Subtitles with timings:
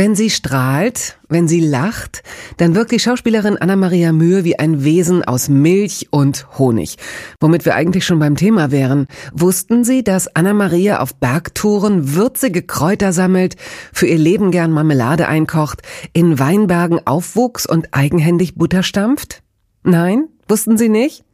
[0.00, 2.22] Wenn sie strahlt, wenn sie lacht,
[2.56, 6.96] dann wirkt die Schauspielerin Anna-Maria Mühe wie ein Wesen aus Milch und Honig.
[7.38, 9.08] Womit wir eigentlich schon beim Thema wären.
[9.34, 13.56] Wussten Sie, dass Anna-Maria auf Bergtouren würzige Kräuter sammelt,
[13.92, 15.82] für ihr Leben gern Marmelade einkocht,
[16.14, 19.42] in Weinbergen aufwuchs und eigenhändig Butter stampft?
[19.82, 20.28] Nein?
[20.48, 21.24] Wussten Sie nicht?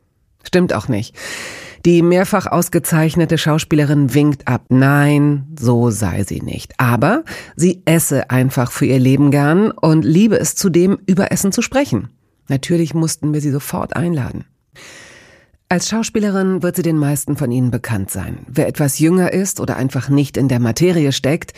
[0.43, 1.15] Stimmt auch nicht.
[1.87, 4.65] Die mehrfach ausgezeichnete Schauspielerin winkt ab.
[4.71, 6.75] Nein, so sei sie nicht.
[6.79, 7.23] Aber
[7.55, 12.09] sie esse einfach für ihr Leben gern und liebe es zudem, über Essen zu sprechen.
[12.49, 14.47] Natürlich mussten wir sie sofort einladen.
[15.69, 18.39] Als Schauspielerin wird sie den meisten von Ihnen bekannt sein.
[18.49, 21.53] Wer etwas jünger ist oder einfach nicht in der Materie steckt,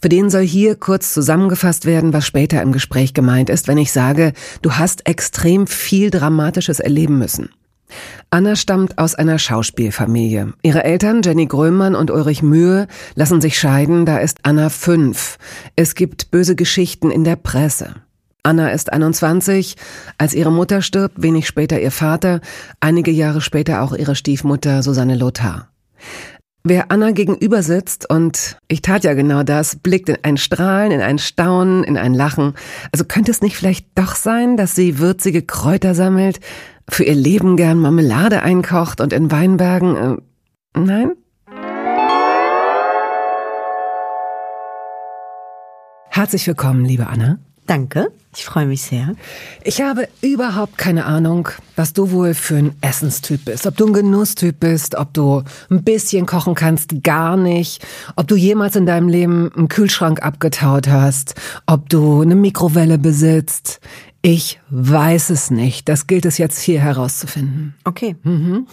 [0.00, 3.90] für den soll hier kurz zusammengefasst werden, was später im Gespräch gemeint ist, wenn ich
[3.90, 7.48] sage, du hast extrem viel Dramatisches erleben müssen.
[8.30, 10.52] Anna stammt aus einer Schauspielfamilie.
[10.62, 15.38] Ihre Eltern Jenny Grömann und Ulrich Mühe lassen sich scheiden, da ist Anna fünf.
[15.76, 17.94] Es gibt böse Geschichten in der Presse.
[18.42, 19.76] Anna ist 21,
[20.18, 22.40] als ihre Mutter stirbt, wenig später ihr Vater,
[22.78, 25.68] einige Jahre später auch ihre Stiefmutter Susanne Lothar.
[26.68, 31.00] Wer Anna gegenüber sitzt, und ich tat ja genau das, blickt in ein Strahlen, in
[31.00, 32.54] ein Staunen, in ein Lachen.
[32.90, 36.40] Also könnte es nicht vielleicht doch sein, dass sie würzige Kräuter sammelt,
[36.88, 39.96] für ihr Leben gern Marmelade einkocht und in Weinbergen.
[39.96, 41.12] Äh, nein?
[46.08, 47.38] Herzlich willkommen, liebe Anna.
[47.66, 49.16] Danke, ich freue mich sehr.
[49.64, 53.66] Ich habe überhaupt keine Ahnung, was du wohl für ein Essenstyp bist.
[53.66, 57.84] Ob du ein Genusstyp bist, ob du ein bisschen kochen kannst, gar nicht.
[58.14, 61.34] Ob du jemals in deinem Leben einen Kühlschrank abgetaut hast.
[61.66, 63.80] Ob du eine Mikrowelle besitzt.
[64.22, 65.88] Ich weiß es nicht.
[65.88, 67.74] Das gilt es jetzt hier herauszufinden.
[67.84, 68.16] Okay.
[68.22, 68.66] Mhm.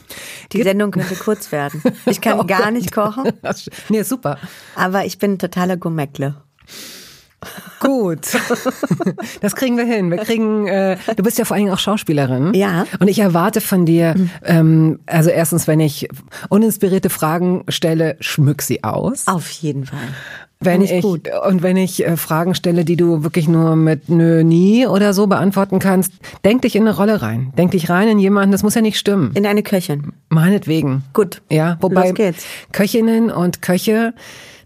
[0.52, 1.82] Die Sendung könnte kurz werden.
[2.06, 3.32] Ich kann oh gar nicht kochen.
[3.90, 4.38] nee, super.
[4.76, 6.36] Aber ich bin totaler Gourmetle.
[7.80, 8.28] Gut.
[9.42, 10.10] Das kriegen wir hin.
[10.10, 12.54] Wir kriegen, äh, du bist ja vor allen Dingen auch Schauspielerin.
[12.54, 12.86] Ja.
[13.00, 14.30] Und ich erwarte von dir, mhm.
[14.44, 16.08] ähm, also erstens, wenn ich
[16.50, 19.28] uninspirierte Fragen stelle, schmück sie aus.
[19.28, 20.00] Auf jeden Fall.
[20.66, 21.30] Wenn ich, gut.
[21.48, 25.28] und wenn ich äh, Fragen stelle, die du wirklich nur mit nö, nie oder so
[25.28, 26.14] beantworten kannst,
[26.44, 27.54] denk dich in eine Rolle rein.
[27.58, 29.32] Denk dich rein in jemanden, das muss ja nicht stimmen.
[29.36, 30.14] In eine Köchin.
[30.30, 31.04] Meinetwegen.
[31.14, 31.42] Gut.
[31.50, 32.14] Ja, wobei.
[32.72, 34.14] Köchinnen und Köche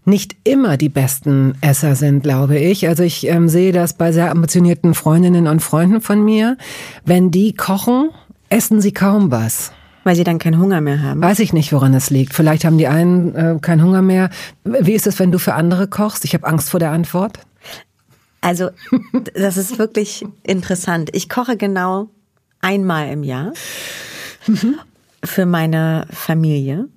[0.04, 2.88] nicht immer die besten Esser sind, glaube ich.
[2.88, 6.56] Also ich ähm, sehe das bei sehr ambitionierten Freundinnen und Freunden von mir.
[7.04, 8.10] Wenn die kochen,
[8.48, 9.72] essen sie kaum was.
[10.08, 11.20] Weil sie dann keinen Hunger mehr haben.
[11.20, 12.32] Weiß ich nicht, woran es liegt.
[12.32, 14.30] Vielleicht haben die einen äh, keinen Hunger mehr.
[14.64, 16.24] Wie ist es, wenn du für andere kochst?
[16.24, 17.40] Ich habe Angst vor der Antwort.
[18.40, 18.70] Also,
[19.34, 21.10] das ist wirklich interessant.
[21.12, 22.08] Ich koche genau
[22.62, 23.52] einmal im Jahr
[24.46, 24.76] mhm.
[25.22, 26.88] für meine Familie.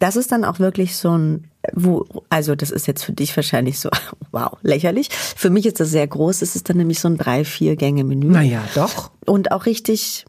[0.00, 3.78] Das ist dann auch wirklich so ein, wo, also das ist jetzt für dich wahrscheinlich
[3.78, 3.88] so,
[4.32, 5.10] wow, lächerlich.
[5.10, 6.42] Für mich ist das sehr groß.
[6.42, 8.26] Es ist dann nämlich so ein drei, vier Gänge Menü.
[8.26, 9.12] Naja, doch.
[9.26, 10.24] Und auch richtig,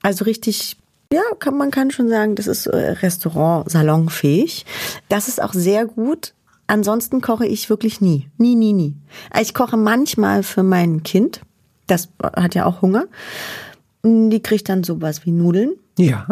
[0.00, 0.78] also richtig
[1.14, 4.66] ja, kann, man kann schon sagen, das ist äh, Restaurant salonfähig.
[5.08, 6.34] Das ist auch sehr gut.
[6.66, 8.30] Ansonsten koche ich wirklich nie.
[8.38, 8.96] Nie, nie, nie.
[9.40, 11.40] Ich koche manchmal für mein Kind.
[11.86, 13.04] Das hat ja auch Hunger.
[14.02, 15.74] Die kriegt dann sowas wie Nudeln.
[15.98, 16.26] Ja.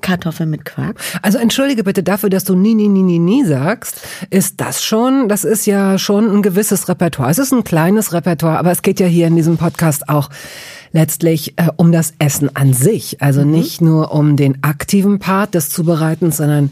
[0.00, 1.00] Kartoffeln mit Quark.
[1.22, 4.00] Also entschuldige bitte dafür, dass du nie, nie, nie, nie, nie sagst.
[4.30, 7.30] Ist das schon, das ist ja schon ein gewisses Repertoire.
[7.30, 10.30] Es ist ein kleines Repertoire, aber es geht ja hier in diesem Podcast auch
[10.92, 13.20] letztlich äh, um das Essen an sich.
[13.20, 13.50] Also mhm.
[13.50, 16.70] nicht nur um den aktiven Part des Zubereitens, sondern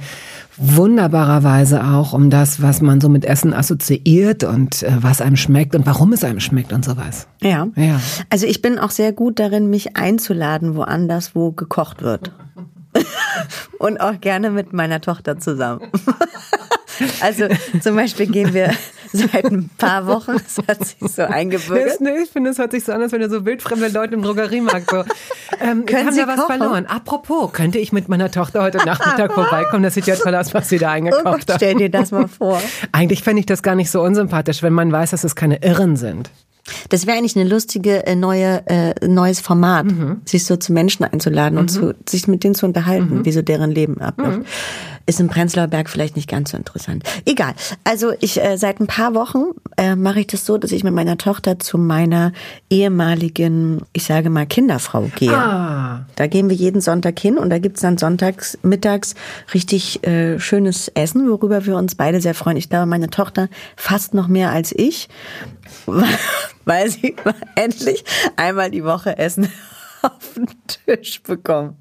[0.56, 5.74] wunderbarerweise auch um das, was man so mit Essen assoziiert und äh, was einem schmeckt
[5.74, 7.26] und warum es einem schmeckt und sowas.
[7.40, 7.69] Ja.
[7.75, 8.00] ja.
[8.31, 12.32] Also ich bin auch sehr gut darin, mich einzuladen, woanders, wo gekocht wird.
[13.79, 15.91] und auch gerne mit meiner Tochter zusammen.
[17.21, 17.47] Also
[17.81, 18.71] zum Beispiel gehen wir
[19.12, 22.00] seit ein paar Wochen, das hat sich so eingebürgert.
[22.23, 24.91] ich finde, es hört sich so an, als wenn du so wildfremde Leute im Drogeriemarkt
[24.91, 25.05] so.
[25.61, 26.59] Ähm, Können haben Sie da was kochen?
[26.59, 26.87] verloren?
[26.87, 29.83] Apropos, könnte ich mit meiner Tochter heute Nachmittag vorbeikommen?
[29.83, 31.56] Das sieht ja toll aus, was sie da eingekauft oh Gott, hat.
[31.56, 32.61] Stell dir das mal vor.
[32.93, 35.97] Eigentlich fände ich das gar nicht so unsympathisch, wenn man weiß, dass es keine Irren
[35.97, 36.31] sind.
[36.88, 40.20] Das wäre eigentlich eine lustige äh, neue äh, neues Format, mhm.
[40.24, 41.60] sich so zu Menschen einzuladen mhm.
[41.60, 43.24] und zu, sich mit denen zu unterhalten, mhm.
[43.24, 44.42] wie so deren Leben abläuft.
[45.06, 47.04] Ist im Prenzlauer Berg vielleicht nicht ganz so interessant.
[47.25, 47.54] Egal.
[47.84, 49.46] Also ich äh, seit ein paar Wochen
[49.76, 52.32] äh, mache ich das so, dass ich mit meiner Tochter zu meiner
[52.70, 55.37] ehemaligen, ich sage mal, Kinderfrau gehe.
[55.37, 56.06] Ah.
[56.16, 59.14] Da gehen wir jeden Sonntag hin und da gibt's dann sonntags, mittags
[59.54, 62.56] richtig äh, schönes Essen, worüber wir uns beide sehr freuen.
[62.56, 65.08] Ich glaube, meine Tochter fast noch mehr als ich,
[66.64, 67.16] weil sie
[67.55, 68.05] endlich
[68.37, 69.48] einmal die Woche Essen
[70.02, 71.76] auf den Tisch bekommt.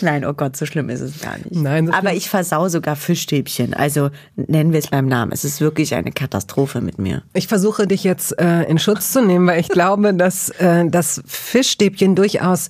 [0.00, 1.54] Nein, oh Gott, so schlimm ist es gar nicht.
[1.54, 3.74] Nein, Aber ich versau sogar Fischstäbchen.
[3.74, 5.32] Also nennen wir es beim Namen.
[5.32, 7.22] Es ist wirklich eine Katastrophe mit mir.
[7.34, 11.22] Ich versuche dich jetzt äh, in Schutz zu nehmen, weil ich glaube, dass äh, das
[11.26, 12.68] Fischstäbchen durchaus,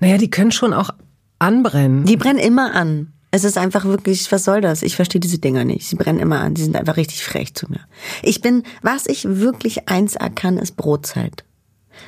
[0.00, 0.90] naja, die können schon auch
[1.38, 2.04] anbrennen.
[2.04, 3.12] Die brennen immer an.
[3.30, 4.82] Es ist einfach wirklich, was soll das?
[4.82, 5.86] Ich verstehe diese Dinger nicht.
[5.86, 6.54] Sie brennen immer an.
[6.54, 7.80] Die sind einfach richtig frech zu mir.
[8.22, 11.44] Ich bin, was ich wirklich eins kann, ist Brotzeit.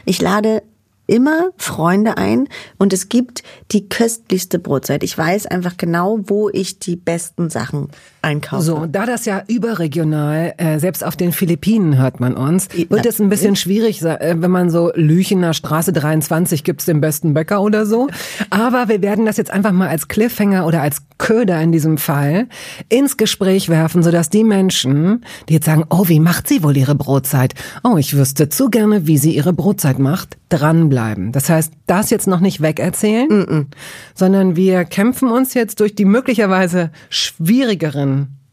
[0.05, 0.63] Ich lade
[1.11, 2.49] immer Freunde ein
[2.79, 3.43] und es gibt
[3.73, 5.03] die köstlichste Brotzeit.
[5.03, 7.89] Ich weiß einfach genau, wo ich die besten Sachen
[8.23, 8.63] einkaufe.
[8.63, 13.21] So, da das ja überregional, äh, selbst auf den Philippinen hört man uns, wird es
[13.21, 17.87] ein bisschen schwierig, äh, wenn man so Lüchener Straße 23 gibt's den besten Bäcker oder
[17.87, 18.09] so.
[18.51, 22.49] Aber wir werden das jetzt einfach mal als Cliffhanger oder als Köder in diesem Fall
[22.89, 26.95] ins Gespräch werfen, sodass die Menschen, die jetzt sagen, oh, wie macht sie wohl ihre
[26.95, 27.55] Brotzeit?
[27.85, 31.33] Oh, ich wüsste zu gerne, wie sie ihre Brotzeit macht, dranbleiben.
[31.33, 33.69] Das heißt, das jetzt noch nicht wegerzählen,
[34.15, 38.10] sondern wir kämpfen uns jetzt durch die möglicherweise schwierigeren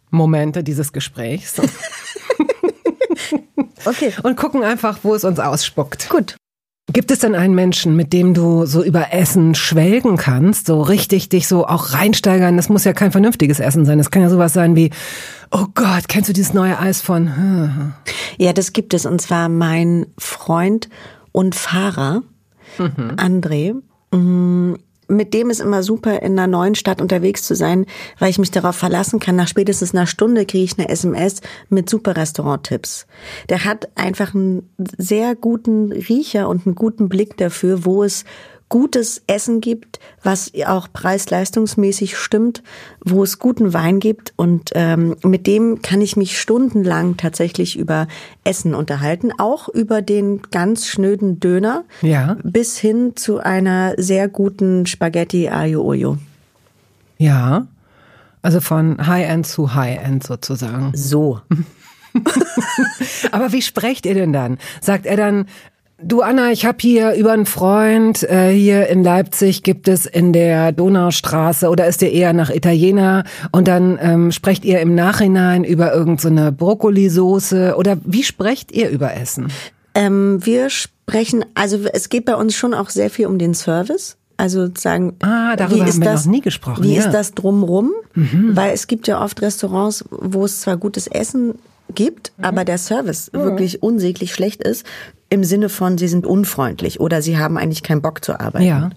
[0.09, 1.56] Momente dieses Gesprächs
[3.86, 4.12] Okay.
[4.24, 6.09] und gucken einfach, wo es uns ausspuckt.
[6.09, 6.36] Gut.
[6.94, 11.27] Gibt es denn einen Menschen, mit dem du so über Essen schwelgen kannst, so richtig
[11.30, 12.56] dich so auch reinsteigern?
[12.56, 13.98] Das muss ja kein vernünftiges Essen sein.
[13.98, 14.92] Das kann ja sowas sein wie,
[15.51, 17.36] oh Gott, kennst du dieses neue Eis von?
[17.36, 17.94] hm,
[18.38, 19.06] Ja, das gibt es.
[19.06, 20.88] Und zwar mein Freund
[21.33, 22.24] und Fahrer,
[22.77, 23.75] André.
[25.07, 27.86] Mit dem ist immer super, in einer neuen Stadt unterwegs zu sein,
[28.19, 29.36] weil ich mich darauf verlassen kann.
[29.36, 33.07] Nach spätestens einer Stunde kriege ich eine SMS mit super Restauranttipps.
[33.50, 38.25] Der hat einfach einen sehr guten Riecher und einen guten Blick dafür, wo es
[38.69, 42.63] gutes Essen gibt, was auch preis-leistungsmäßig stimmt,
[43.03, 48.07] wo es guten Wein gibt und ähm, mit dem kann ich mich stundenlang tatsächlich über
[48.43, 52.37] Essen unterhalten, auch über den ganz schnöden Döner Ja.
[52.43, 56.17] bis hin zu einer sehr guten Spaghetti Aglio Olio.
[57.17, 57.67] Ja.
[58.41, 60.91] Also von High-End zu High-End sozusagen.
[60.93, 61.41] So.
[63.31, 64.57] Aber wie sprecht ihr denn dann?
[64.81, 65.45] Sagt er dann,
[66.01, 70.33] du Anna, ich habe hier über einen Freund, äh, hier in Leipzig gibt es in
[70.33, 75.63] der Donaustraße oder ist ihr eher nach Italiener und dann ähm, sprecht ihr im Nachhinein
[75.63, 79.47] über irgendeine so Brokkolisoße oder wie sprecht ihr über Essen?
[79.95, 84.17] Ähm, wir sprechen, also es geht bei uns schon auch sehr viel um den Service.
[84.39, 87.01] Also sagen, Ah, darüber wie ist haben wir das, noch nie gesprochen, Wie ja.
[87.01, 87.07] Mhm.
[87.07, 87.91] ist das drumrum?
[88.13, 91.55] Weil es gibt ja oft Restaurants, wo es zwar gutes Essen
[91.95, 92.44] gibt, Mhm.
[92.45, 94.85] aber der Service wirklich unsäglich schlecht ist,
[95.29, 98.65] im Sinne von, sie sind unfreundlich oder sie haben eigentlich keinen Bock zu arbeiten.
[98.65, 98.89] Ja.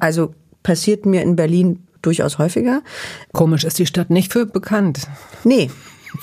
[0.00, 2.82] Also passiert mir in Berlin durchaus häufiger.
[3.32, 5.06] Komisch ist die Stadt nicht für bekannt.
[5.44, 5.70] Nee,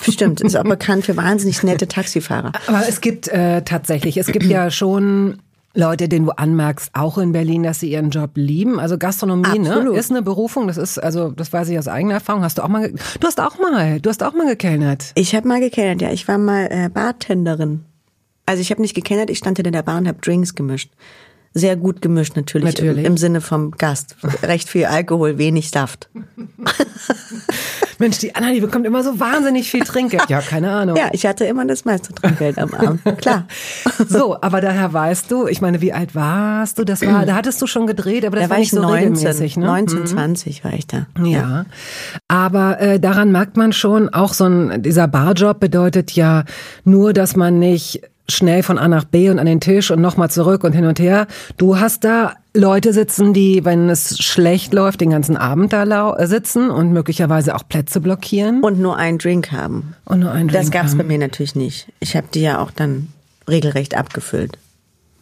[0.02, 2.52] stimmt, ist auch bekannt für wahnsinnig nette Taxifahrer.
[2.68, 5.40] Aber es gibt äh, tatsächlich, es gibt ja schon
[5.76, 8.80] Leute, denen du anmerkst, auch in Berlin, dass sie ihren Job lieben.
[8.80, 10.68] Also Gastronomie ne, ist eine Berufung.
[10.68, 12.44] Das ist, also das weiß ich aus eigener Erfahrung.
[12.44, 15.12] Hast du auch mal, du hast auch mal, du hast auch mal gekellnert.
[15.16, 16.12] Ich habe mal gekellnert, ja.
[16.12, 17.86] Ich war mal äh, Bartenderin.
[18.46, 20.92] Also ich habe nicht gekellnert, ich stand in der Bar und habe Drinks gemischt.
[21.56, 23.06] Sehr gut gemischt natürlich, Natürlich.
[23.06, 24.16] Im, im Sinne vom Gast.
[24.42, 26.10] Recht viel Alkohol, wenig Saft.
[28.00, 30.30] Mensch, die Anna, die bekommt immer so wahnsinnig viel Trinkgeld.
[30.30, 30.98] Ja, keine Ahnung.
[30.98, 33.02] Ja, ich hatte immer das meiste Trinkgeld am Abend.
[33.20, 33.48] Klar.
[34.08, 36.84] So, aber daher weißt du, ich meine, wie alt warst du?
[36.84, 38.82] Das war, da hattest du schon gedreht, aber das Da war war nicht ich so
[38.82, 39.66] 19, regelmäßig, ne?
[39.66, 41.08] 19, 20 war ich da.
[41.24, 41.66] Ja,
[42.28, 46.44] aber äh, daran merkt man schon, auch so ein dieser Barjob bedeutet ja
[46.84, 50.30] nur, dass man nicht schnell von A nach B und an den Tisch und nochmal
[50.32, 51.28] zurück und hin und her.
[51.58, 56.16] Du hast da Leute sitzen, die, wenn es schlecht läuft, den ganzen Abend da lau
[56.16, 58.62] äh, sitzen und möglicherweise auch Plätze blockieren.
[58.62, 59.96] Und nur einen Drink haben.
[60.06, 61.00] Und nur einen Das Drink gab's haben.
[61.00, 61.88] bei mir natürlich nicht.
[62.00, 63.10] Ich habe die ja auch dann
[63.50, 64.58] regelrecht abgefüllt.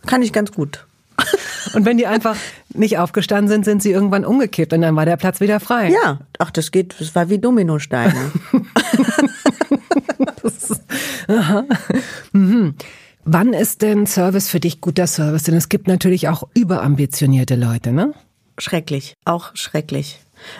[0.05, 0.85] Kann ich ganz gut.
[1.73, 2.35] Und wenn die einfach
[2.73, 5.91] nicht aufgestanden sind, sind sie irgendwann umgekippt und dann war der Platz wieder frei.
[5.91, 8.31] Ja, ach, das geht, das war wie Dominosteine.
[13.23, 15.43] Wann ist denn Service für dich guter Service?
[15.43, 18.13] Denn es gibt natürlich auch überambitionierte Leute, ne?
[18.57, 20.19] Schrecklich, auch schrecklich.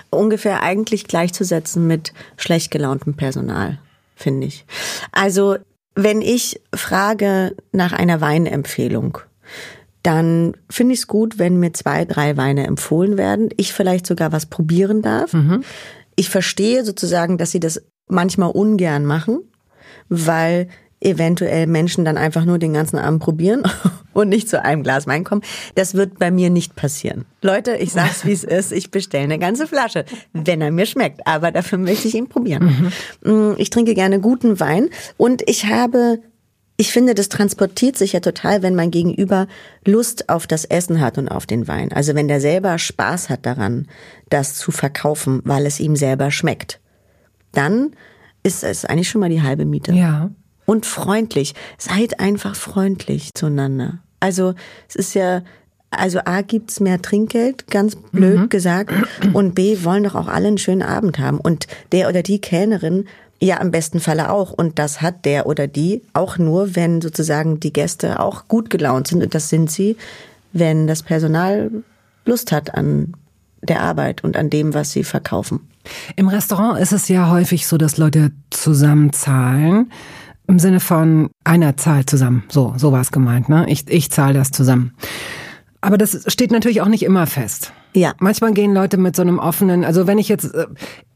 [0.10, 3.80] Ungefähr eigentlich gleichzusetzen mit schlecht gelauntem Personal,
[4.16, 4.66] finde ich.
[5.12, 5.58] Also,
[5.96, 9.18] wenn ich frage nach einer Weinempfehlung,
[10.04, 14.32] dann finde ich es gut, wenn mir zwei, drei Weine empfohlen werden, ich vielleicht sogar
[14.32, 15.34] was probieren darf.
[16.16, 19.40] ich verstehe sozusagen, dass sie das manchmal ungern machen,
[20.12, 20.68] weil
[21.00, 23.64] eventuell Menschen dann einfach nur den ganzen Abend probieren
[24.14, 25.42] und nicht zu einem Glas Wein kommen.
[25.74, 27.26] Das wird bei mir nicht passieren.
[27.42, 31.26] Leute, ich sag's wie es ist, ich bestelle eine ganze Flasche, wenn er mir schmeckt,
[31.26, 32.92] aber dafür möchte ich ihn probieren.
[33.24, 33.56] Mhm.
[33.58, 36.20] Ich trinke gerne guten Wein und ich habe
[36.78, 39.48] ich finde, das transportiert sich ja total, wenn mein Gegenüber
[39.86, 41.92] Lust auf das Essen hat und auf den Wein.
[41.92, 43.88] Also wenn der selber Spaß hat daran,
[44.30, 46.80] das zu verkaufen, weil es ihm selber schmeckt.
[47.52, 47.92] Dann
[48.44, 49.94] ist es eigentlich schon mal die halbe Miete.
[49.94, 50.30] Ja.
[50.66, 51.54] Und freundlich.
[51.78, 54.00] Seid einfach freundlich zueinander.
[54.20, 54.54] Also
[54.88, 55.42] es ist ja,
[55.90, 58.50] also A gibt's mehr Trinkgeld, ganz blöd mhm.
[58.50, 58.94] gesagt,
[59.34, 61.40] und B wollen doch auch alle einen schönen Abend haben.
[61.40, 63.06] Und der oder die Kellnerin
[63.42, 64.52] ja, im besten Falle auch.
[64.52, 69.08] Und das hat der oder die auch nur, wenn sozusagen die Gäste auch gut gelaunt
[69.08, 69.24] sind.
[69.24, 69.98] Und das sind sie,
[70.54, 71.72] wenn das Personal
[72.24, 73.14] Lust hat an
[73.64, 75.71] der Arbeit und an dem, was sie verkaufen.
[76.16, 79.92] Im Restaurant ist es ja häufig so, dass Leute zusammen zahlen.
[80.48, 82.44] Im Sinne von einer zahlt zusammen.
[82.50, 83.66] So, so war es gemeint, ne?
[83.70, 84.94] Ich, ich zahle das zusammen.
[85.80, 87.74] Aber das steht natürlich auch nicht immer fest.
[87.94, 88.14] Ja.
[88.20, 90.68] Manchmal gehen Leute mit so einem offenen, also wenn ich jetzt, äh,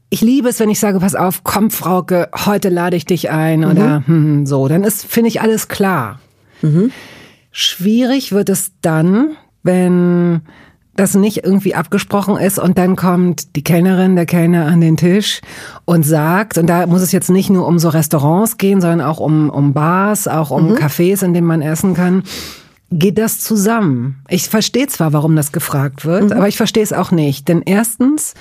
[0.10, 3.62] ich liebe es, wenn ich sage, pass auf, komm, Frauke, heute lade ich dich ein
[3.62, 3.66] mhm.
[3.66, 4.68] oder hm, so.
[4.68, 6.20] Dann ist, finde ich, alles klar.
[6.62, 6.92] Mhm.
[7.52, 10.42] Schwierig wird es dann, wenn
[10.96, 15.42] das nicht irgendwie abgesprochen ist und dann kommt die Kellnerin, der Kellner an den Tisch
[15.84, 19.20] und sagt, und da muss es jetzt nicht nur um so Restaurants gehen, sondern auch
[19.20, 20.76] um, um Bars, auch um mhm.
[20.76, 22.24] Cafés, in denen man essen kann.
[22.92, 24.22] Geht das zusammen?
[24.30, 26.32] Ich verstehe zwar, warum das gefragt wird, mhm.
[26.32, 27.48] aber ich verstehe es auch nicht.
[27.50, 28.34] Denn erstens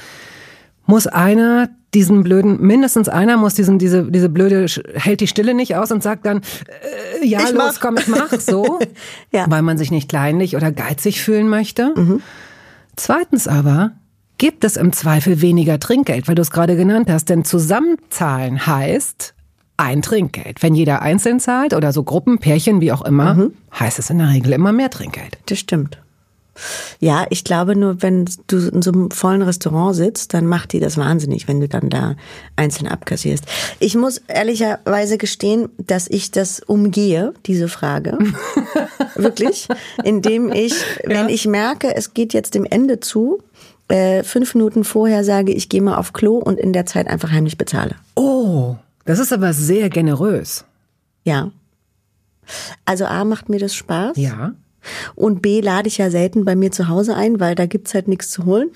[0.87, 5.77] muss einer diesen blöden, mindestens einer muss diesen, diese, diese blöde, hält die Stille nicht
[5.77, 6.39] aus und sagt dann,
[7.21, 7.81] äh, ja, ich los, mach.
[7.81, 8.81] komm, ich mach, so.
[9.33, 9.47] ja.
[9.49, 11.93] Weil man sich nicht kleinlich oder geizig fühlen möchte.
[11.97, 12.23] Mhm.
[12.97, 13.93] Zweitens aber,
[14.39, 19.35] gibt es im Zweifel weniger Trinkgeld, weil du es gerade genannt hast, denn zusammenzahlen heißt
[19.77, 20.63] ein Trinkgeld.
[20.63, 23.55] Wenn jeder einzeln zahlt oder so Gruppen, Pärchen, wie auch immer, mhm.
[23.79, 25.39] heißt es in der Regel immer mehr Trinkgeld.
[25.47, 25.99] Das stimmt.
[27.01, 30.81] Ja, ich glaube nur, wenn du in so einem vollen Restaurant sitzt, dann macht die
[30.81, 32.17] das wahnsinnig, wenn du dann da
[32.57, 33.45] einzeln abkassierst.
[33.81, 38.19] Ich muss ehrlicherweise gestehen, dass ich das umgehe, diese Frage.
[39.15, 39.69] Wirklich.
[40.05, 43.43] Indem ich, wenn ich merke, es geht jetzt dem Ende zu,
[43.89, 47.31] äh, fünf Minuten vorher sage, ich gehe mal auf Klo und in der Zeit einfach
[47.31, 47.97] heimlich bezahle.
[48.15, 50.65] Oh, das ist aber sehr generös.
[51.25, 51.51] Ja.
[52.85, 54.17] Also A macht mir das Spaß.
[54.17, 54.55] Ja.
[55.15, 58.09] Und B lade ich ja selten bei mir zu Hause ein, weil da gibt's halt
[58.09, 58.71] nichts zu holen.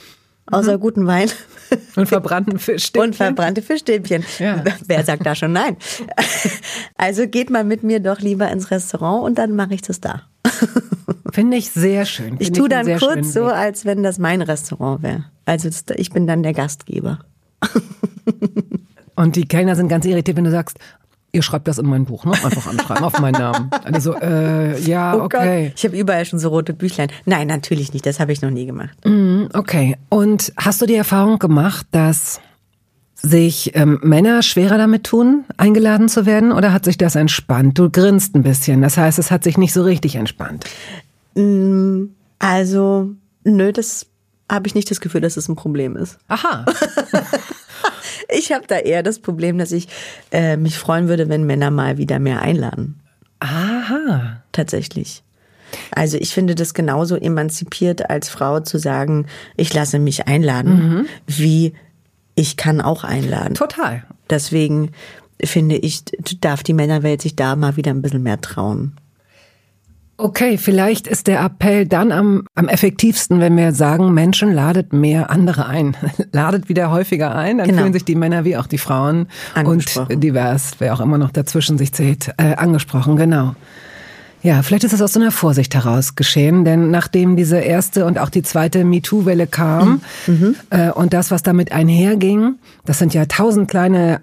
[0.50, 0.80] Außer mhm.
[0.80, 1.28] guten Wein.
[1.96, 3.10] Und verbrannten Fischstäbchen.
[3.10, 4.24] Und verbrannte Fischstäbchen.
[4.38, 4.64] Ja.
[4.86, 5.76] Wer sagt da schon nein?
[6.96, 10.22] Also geht mal mit mir doch lieber ins Restaurant und dann mache ich das da.
[11.32, 12.38] Finde ich sehr schön.
[12.38, 15.24] Find ich tue dann kurz so, als wenn das mein Restaurant wäre.
[15.44, 17.20] Also ich bin dann der Gastgeber.
[19.18, 20.78] Und die Kellner sind ganz irritiert, wenn du sagst,
[21.30, 22.32] Ihr schreibt das in mein Buch, ne?
[22.32, 23.70] Einfach anschreiben auf meinen Namen.
[23.84, 25.66] Also, äh, ja, oh okay.
[25.66, 25.72] Gott.
[25.76, 27.10] Ich habe überall schon so rote Büchlein.
[27.26, 28.06] Nein, natürlich nicht.
[28.06, 28.96] Das habe ich noch nie gemacht.
[29.04, 29.96] Mm, okay.
[30.08, 32.40] Und hast du die Erfahrung gemacht, dass
[33.14, 37.78] sich ähm, Männer schwerer damit tun, eingeladen zu werden, oder hat sich das entspannt?
[37.78, 38.80] Du grinst ein bisschen.
[38.80, 40.64] Das heißt, es hat sich nicht so richtig entspannt.
[41.34, 42.04] Mm,
[42.38, 43.10] also,
[43.44, 44.06] nö, das
[44.50, 46.18] habe ich nicht das Gefühl, dass es ein Problem ist.
[46.28, 46.64] Aha.
[48.30, 49.88] Ich habe da eher das Problem, dass ich
[50.32, 53.00] äh, mich freuen würde, wenn Männer mal wieder mehr einladen.
[53.40, 54.42] Aha.
[54.52, 55.22] Tatsächlich.
[55.90, 61.06] Also ich finde das genauso emanzipiert als Frau zu sagen, ich lasse mich einladen, mhm.
[61.26, 61.74] wie
[62.34, 63.54] ich kann auch einladen.
[63.54, 64.04] Total.
[64.30, 64.92] Deswegen
[65.42, 66.04] finde ich,
[66.40, 68.96] darf die Männerwelt sich da mal wieder ein bisschen mehr trauen.
[70.20, 75.30] Okay, vielleicht ist der Appell dann am, am effektivsten, wenn wir sagen, Menschen ladet mehr
[75.30, 75.96] andere ein.
[76.32, 77.82] ladet wieder häufiger ein, dann genau.
[77.82, 79.28] fühlen sich die Männer wie auch die Frauen
[79.64, 83.54] und divers, wer auch immer noch dazwischen sich zählt, äh, angesprochen, genau.
[84.42, 88.18] Ja, vielleicht ist das aus so einer Vorsicht heraus geschehen, denn nachdem diese erste und
[88.18, 90.56] auch die zweite MeToo-Welle kam mhm.
[90.70, 94.20] äh, und das, was damit einherging, das sind ja tausend kleine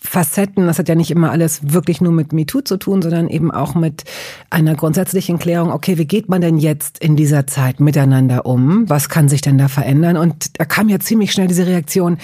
[0.00, 0.66] Facetten.
[0.66, 3.74] Das hat ja nicht immer alles wirklich nur mit MeToo zu tun, sondern eben auch
[3.74, 4.04] mit
[4.50, 8.88] einer grundsätzlichen Klärung, okay, wie geht man denn jetzt in dieser Zeit miteinander um?
[8.88, 10.16] Was kann sich denn da verändern?
[10.16, 12.18] Und da kam ja ziemlich schnell diese Reaktion,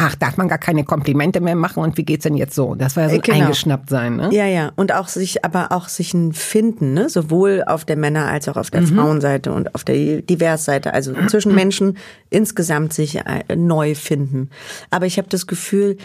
[0.00, 2.74] ach, darf man gar keine Komplimente mehr machen und wie geht's denn jetzt so?
[2.74, 3.38] Das war ja so genau.
[3.38, 4.30] eingeschnappt sein, ne?
[4.32, 4.72] Ja, ja.
[4.76, 7.10] Und auch sich, aber auch sich ein Finden, ne?
[7.10, 8.96] Sowohl auf der Männer- als auch auf der mhm.
[8.96, 11.98] Frauenseite und auf der Diversseite, also zwischen Menschen
[12.30, 14.48] insgesamt sich äh, neu finden.
[14.90, 15.98] Aber ich habe das Gefühl,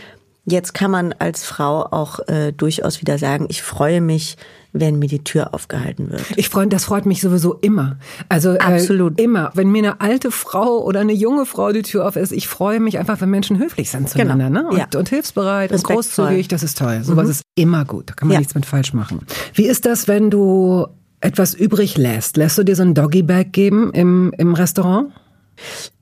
[0.48, 4.38] Jetzt kann man als Frau auch äh, durchaus wieder sagen, ich freue mich,
[4.74, 6.22] wenn mir die Tür aufgehalten wird.
[6.36, 7.98] Ich freue, das freut mich sowieso immer.
[8.30, 9.20] Also Absolut.
[9.20, 12.32] Äh, immer, wenn mir eine alte Frau oder eine junge Frau die Tür auf ist,
[12.32, 14.62] ich freue mich einfach, wenn Menschen höflich sind zueinander, Genau.
[14.64, 14.70] ne?
[14.70, 15.00] Und, Ja.
[15.00, 16.26] und hilfsbereit und Respektvoll.
[16.26, 17.00] großzügig, das ist toll.
[17.04, 18.12] Sowas ist immer gut.
[18.12, 18.40] Da kann man Ja.
[18.40, 19.22] nichts mit falsch machen.
[19.56, 20.86] Wie ist das, wenn du
[21.22, 22.38] etwas übrig lässt?
[22.38, 25.12] Lässt du dir so ein Doggy-Bag geben im, im Restaurant?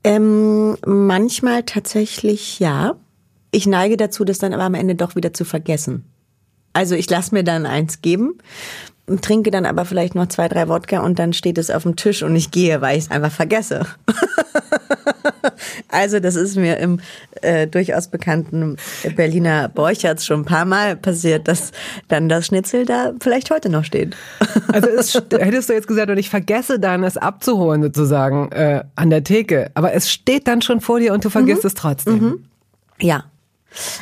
[0.02, 2.96] Ähm, manchmal tatsächlich ja.
[3.54, 6.04] Ich neige dazu, das dann aber am Ende doch wieder zu vergessen.
[6.72, 8.38] Also ich lasse mir dann eins geben,
[9.20, 12.24] trinke dann aber vielleicht noch zwei, drei Wodka und dann steht es auf dem Tisch
[12.24, 13.86] und ich gehe, weil ich es einfach vergesse.
[15.88, 16.98] also das ist mir im
[17.42, 18.76] äh, durchaus bekannten
[19.14, 21.70] Berliner Borchertz schon ein paar Mal passiert, dass
[22.08, 24.16] dann das Schnitzel da vielleicht heute noch steht.
[24.72, 29.10] Also es, hättest du jetzt gesagt, und ich vergesse dann, es abzuholen sozusagen äh, an
[29.10, 29.70] der Theke.
[29.74, 32.46] Aber es steht dann schon vor dir und du vergisst es trotzdem.
[32.98, 33.24] Ja.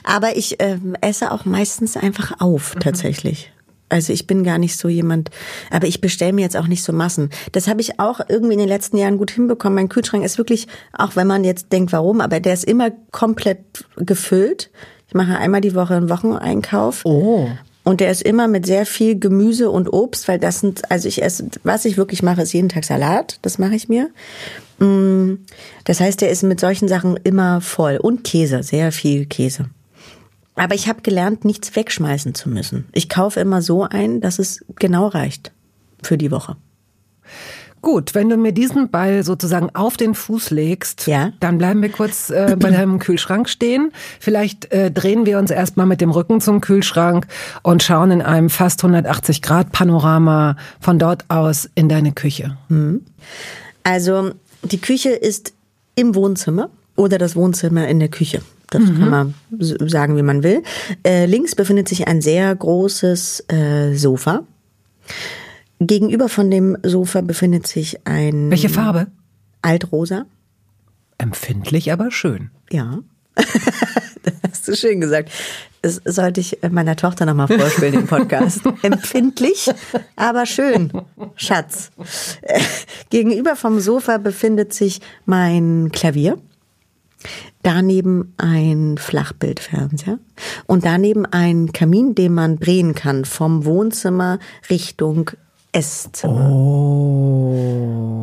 [0.05, 3.53] Aber ich ähm, esse auch meistens einfach auf, tatsächlich.
[3.93, 5.31] Also ich bin gar nicht so jemand,
[5.71, 7.29] aber ich bestelle mir jetzt auch nicht so Massen.
[7.53, 9.75] Das habe ich auch irgendwie in den letzten Jahren gut hinbekommen.
[9.75, 13.85] Mein Kühlschrank ist wirklich, auch wenn man jetzt denkt, warum, aber der ist immer komplett
[13.97, 14.71] gefüllt.
[15.09, 17.03] Ich mache einmal die Woche einen Wocheneinkauf.
[17.05, 17.51] Oh.
[17.85, 21.23] Und der ist immer mit sehr viel Gemüse und Obst, weil das sind, also ich
[21.23, 23.39] esse, was ich wirklich mache, ist jeden Tag Salat.
[23.43, 24.11] Das mache ich mir.
[24.79, 25.45] Mm,
[25.85, 27.97] Das heißt, der ist mit solchen Sachen immer voll.
[27.97, 29.69] Und Käse, sehr viel Käse.
[30.55, 32.87] Aber ich habe gelernt, nichts wegschmeißen zu müssen.
[32.93, 35.51] Ich kaufe immer so ein, dass es genau reicht
[36.03, 36.57] für die Woche.
[37.83, 41.33] Gut, wenn du mir diesen Ball sozusagen auf den Fuß legst, Ja.
[41.41, 43.91] dann bleiben wir kurz äh, bei deinem Kühlschrank stehen.
[44.21, 47.27] Vielleicht äh, drehen wir uns erstmal mit dem Rücken zum Kühlschrank
[47.63, 52.57] und schauen in einem fast 180 Grad Panorama von dort aus in deine Küche.
[53.83, 54.31] Also
[54.63, 55.53] die Küche ist
[55.97, 58.43] im Wohnzimmer oder das Wohnzimmer in der Küche.
[58.71, 60.63] Das kann man sagen, wie man will.
[61.05, 64.45] Äh, links befindet sich ein sehr großes äh, Sofa.
[65.87, 69.09] Gegenüber von dem Sofa befindet sich ein Welche Farbe?
[69.63, 70.27] Altrosa.
[71.19, 72.51] Empfindlich, aber schön.
[72.71, 72.99] Ja.
[73.35, 75.31] das hast du schön gesagt.
[75.83, 78.61] Das sollte ich meiner Tochter nochmal vorspielen im Podcast.
[78.83, 79.69] Empfindlich,
[80.15, 80.93] aber schön.
[81.35, 81.91] Schatz.
[83.11, 86.39] Gegenüber vom Sofa befindet sich mein Klavier.
[87.63, 90.19] Daneben ein Flachbildfernseher
[90.67, 94.39] und daneben ein Kamin, den man drehen kann vom Wohnzimmer
[94.71, 95.31] Richtung
[95.73, 96.51] Esszimmer.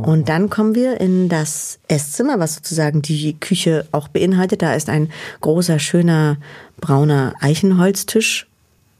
[0.05, 4.61] Und dann kommen wir in das Esszimmer, was sozusagen die Küche auch beinhaltet.
[4.61, 6.37] Da ist ein großer, schöner,
[6.79, 8.47] brauner Eichenholztisch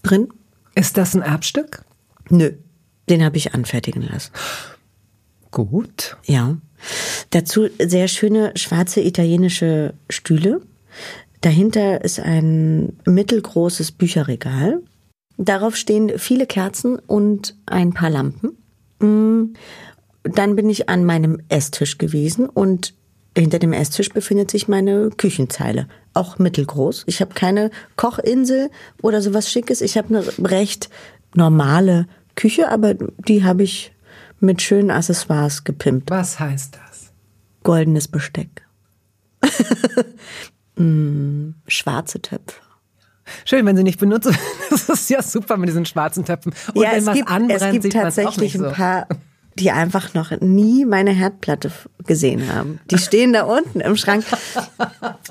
[0.04, 0.30] drin.
[0.76, 1.84] Ist das ein Erbstück?
[2.30, 2.52] Nö,
[3.10, 4.32] den habe ich anfertigen lassen.
[5.52, 6.18] Gut.
[6.26, 6.58] Ja.
[7.32, 10.62] Dazu sehr schöne schwarze italienische Stühle.
[11.42, 14.82] Dahinter ist ein mittelgroßes Bücherregal.
[15.42, 18.58] Darauf stehen viele Kerzen und ein paar Lampen.
[19.00, 19.54] Mm,
[20.24, 22.94] Dann bin ich an meinem Esstisch gewesen und
[23.38, 25.88] hinter dem Esstisch befindet sich meine Küchenzeile.
[26.14, 27.06] Auch mittelgroß.
[27.08, 28.70] Ich habe keine Kochinsel
[29.02, 29.80] oder sowas Schickes.
[29.80, 30.90] Ich habe eine recht
[31.36, 33.94] normale Küche, aber die habe ich
[34.42, 36.10] mit schönen Accessoires gepimpt.
[36.12, 37.14] Was heißt das?
[37.64, 38.66] Goldenes Besteck.
[40.76, 42.60] mm, schwarze Töpfe.
[43.46, 44.30] Schön, wenn sie nicht benutzt.
[44.70, 46.54] Das ist ja super mit diesen schwarzen Töpfen.
[46.74, 48.66] Und ja, wenn es was gibt, anbrennt, es gibt sieht tatsächlich so.
[48.66, 49.08] ein paar,
[49.56, 51.72] die einfach noch nie meine Herdplatte
[52.06, 52.80] gesehen haben.
[52.92, 54.24] Die stehen da unten im Schrank.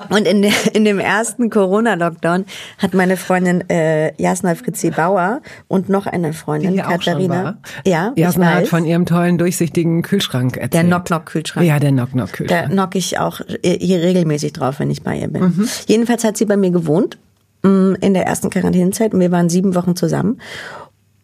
[0.09, 2.45] Und in, der, in dem ersten Corona-Lockdown
[2.77, 7.57] hat meine Freundin äh, Jasna Fritzi Bauer und noch eine Freundin, Die Katharina.
[7.85, 10.73] Ja, Jasna hat von ihrem tollen, durchsichtigen Kühlschrank erzählt.
[10.73, 11.65] Der Knock-Knock-Kühlschrank.
[11.65, 12.71] Ja, der Da Knock-Knock-Kühlschrank.
[12.71, 15.41] knock ich auch hier regelmäßig drauf, wenn ich bei ihr bin.
[15.43, 15.69] Mhm.
[15.87, 17.17] Jedenfalls hat sie bei mir gewohnt
[17.63, 20.39] in der ersten Quarantänezeit und wir waren sieben Wochen zusammen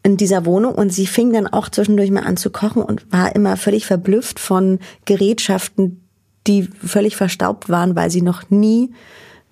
[0.04, 3.36] in dieser Wohnung und sie fing dann auch zwischendurch mal an zu kochen und war
[3.36, 6.02] immer völlig verblüfft von Gerätschaften,
[6.46, 8.92] die völlig verstaubt waren, weil sie noch nie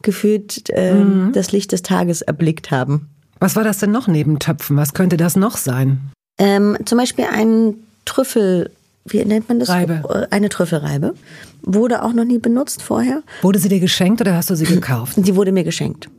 [0.03, 1.31] gefühlt äh, Mhm.
[1.33, 3.09] das Licht des Tages erblickt haben.
[3.39, 4.77] Was war das denn noch neben Töpfen?
[4.77, 5.99] Was könnte das noch sein?
[6.37, 8.69] Ähm, zum Beispiel ein Trüffel,
[9.05, 9.69] wie nennt man das?
[9.69, 10.27] Reibe.
[10.29, 11.13] Äh, Eine Trüffelreibe.
[11.63, 13.23] Wurde auch noch nie benutzt vorher.
[13.41, 15.13] Wurde sie dir geschenkt oder hast du sie gekauft?
[15.17, 16.09] Die wurde mir geschenkt.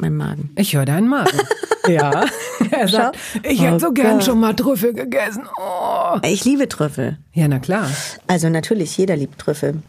[0.00, 0.50] Mein Magen.
[0.56, 1.38] Ich höre deinen Magen.
[1.88, 2.24] ja.
[2.70, 4.24] Er sagt, ich hätte so Oh gern Gott.
[4.24, 5.44] schon mal Trüffel gegessen.
[5.58, 6.18] Oh.
[6.24, 7.18] Ich liebe Trüffel.
[7.32, 7.88] Ja, na klar.
[8.26, 9.82] Also natürlich, jeder liebt Trüffel.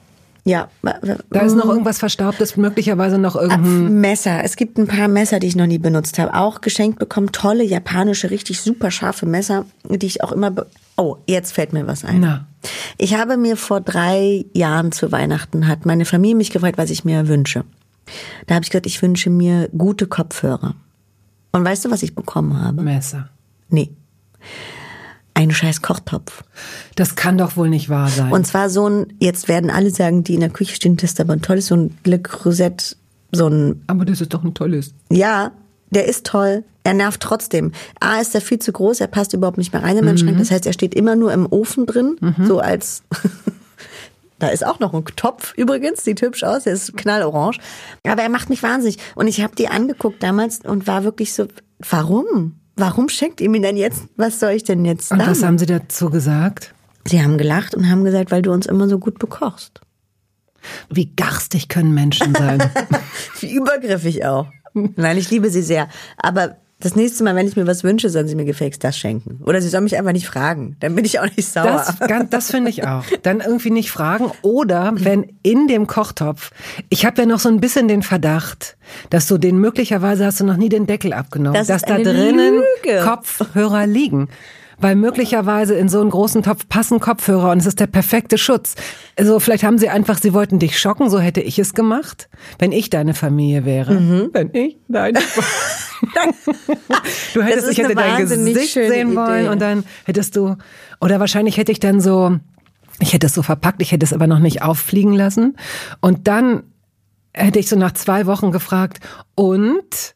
[0.44, 0.70] Ja.
[1.30, 4.02] Da ist noch irgendwas Verstaubtes, möglicherweise noch irgendein...
[4.02, 4.44] Messer.
[4.44, 6.34] Es gibt ein paar Messer, die ich noch nie benutzt habe.
[6.34, 7.32] Auch geschenkt bekommen.
[7.32, 10.52] Tolle japanische, richtig super scharfe Messer, die ich auch immer.
[10.98, 12.22] Oh, jetzt fällt mir was ein.
[12.22, 12.48] Na.
[12.98, 17.06] Ich habe mir vor drei Jahren zu Weihnachten hat meine Familie mich gefragt, was ich
[17.06, 17.64] mir wünsche.
[18.48, 20.76] Da habe ich gesagt, ich wünsche mir gute Kopfhörer.
[21.52, 22.82] Und weißt du, was ich bekommen habe?
[22.82, 23.30] Messer.
[23.70, 23.92] Nee.
[25.34, 26.44] einen scheiß Kochtopf.
[26.96, 28.32] Das kann doch wohl nicht wahr sein.
[28.32, 31.20] Und zwar so ein, jetzt werden alle sagen, die in der Küche stehen, das ist
[31.22, 32.98] aber ein tolles, so ein Le Creuset,
[33.32, 34.94] so ein, aber das ist doch ein tolles.
[35.10, 35.52] ja,
[35.90, 36.64] der ist toll.
[36.84, 37.74] Er nervt trotzdem.
[38.00, 40.38] A ist er viel zu groß, er passt überhaupt nicht mehr rein in meinen Schrank.
[40.38, 42.16] Das heißt, er steht immer nur im Ofen drin,
[42.48, 43.04] so als
[44.42, 47.58] Da ist auch noch ein Topf übrigens, sieht hübsch aus, der ist knallorange.
[48.08, 48.98] Aber er macht mich wahnsinnig.
[49.14, 51.46] Und ich habe die angeguckt damals und war wirklich so,
[51.78, 52.60] warum?
[52.76, 54.06] Warum schenkt ihr mir denn jetzt?
[54.16, 56.74] Was soll ich denn jetzt Und was haben Sie dazu gesagt?
[57.06, 59.80] Sie haben gelacht und haben gesagt, weil du uns immer so gut bekochst.
[60.90, 62.64] Wie garstig können Menschen sein?
[63.42, 64.48] Wie übergriffig auch.
[64.74, 65.88] Nein, ich liebe sie sehr.
[66.18, 69.40] Aber das nächste Mal, wenn ich mir was wünsche, sollen sie mir gefälligst das schenken.
[69.46, 70.76] Oder sie sollen mich einfach nicht fragen.
[70.80, 71.86] Dann bin ich auch nicht sauer.
[72.00, 73.04] Das, das finde ich auch.
[73.24, 74.32] Dann irgendwie nicht fragen.
[74.42, 76.52] Oder wenn in dem Kochtopf,
[76.90, 78.78] ich habe ja noch so ein bisschen den Verdacht,
[79.10, 82.62] dass du den möglicherweise hast du noch nie den Deckel abgenommen, Das dass da drinnen
[82.84, 83.02] Lüge.
[83.04, 84.30] Kopfhörer liegen.
[84.82, 88.76] Weil möglicherweise in so einen großen Topf passen Kopfhörer und es ist der perfekte Schutz.
[89.18, 92.72] Also vielleicht haben sie einfach, sie wollten dich schocken, so hätte ich es gemacht, wenn
[92.72, 93.94] ich deine Familie wäre.
[93.94, 94.30] Mhm.
[94.34, 95.20] Wenn ich deine
[97.34, 99.50] Du hättest, ich hätte dein Gesicht sehen wollen Idee.
[99.50, 100.56] und dann hättest du,
[101.00, 102.38] oder wahrscheinlich hätte ich dann so,
[103.00, 105.56] ich hätte es so verpackt, ich hätte es aber noch nicht auffliegen lassen.
[106.00, 106.64] Und dann
[107.34, 109.00] hätte ich so nach zwei Wochen gefragt,
[109.36, 110.16] und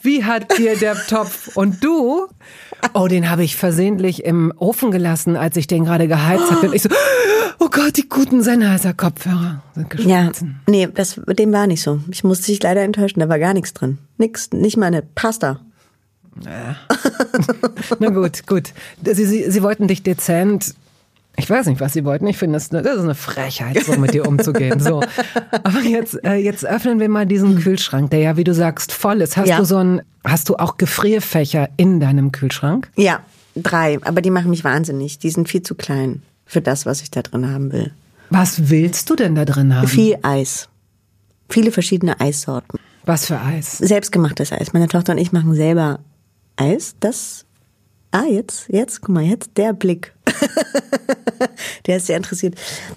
[0.00, 2.28] wie hat dir der Topf und du?
[2.94, 6.68] Oh, den habe ich versehentlich im Ofen gelassen, als ich den gerade geheizt habe.
[6.68, 6.88] Und ich so,
[7.58, 10.60] oh Gott, die guten Sennheiser Kopfhörer sind Ja, geschmolzen.
[10.68, 12.00] nee, das, dem war nicht so.
[12.10, 13.98] Ich musste dich leider enttäuschen, da war gar nichts drin.
[14.18, 15.60] Nix, nicht mal eine Pasta.
[17.98, 18.72] Na gut, gut.
[19.04, 20.74] Sie, sie, sie wollten dich dezent.
[21.38, 22.26] Ich weiß nicht, was sie wollten.
[22.26, 24.80] Ich finde, das, ist eine- das ist eine Frechheit, so mit dir umzugehen.
[24.80, 25.02] So.
[25.64, 29.20] Aber jetzt, äh, jetzt öffnen wir mal diesen Kühlschrank, der ja, wie du sagst, voll
[29.20, 29.36] ist.
[29.36, 29.58] Hast Ja.
[29.58, 32.90] du so ein, hast du auch Gefrierfächer in deinem Kühlschrank?
[32.96, 33.20] Ja,
[33.54, 35.18] drei, aber die machen mich wahnsinnig.
[35.18, 37.92] Die sind viel zu klein für das, was ich da drin haben will.
[38.30, 39.86] Was willst du denn da drin haben?
[39.88, 40.68] Viel Eis.
[41.48, 42.78] Viele verschiedene Eissorten.
[43.04, 43.78] Was für Eis?
[43.78, 44.72] Selbstgemachtes Eis.
[44.72, 46.00] Meine Tochter und ich machen selber
[46.56, 46.96] Eis.
[46.98, 47.44] Das.
[48.10, 50.12] Ah, jetzt, jetzt, guck mal, jetzt der Blick.
[51.86, 52.54] der ist sehr interessiert.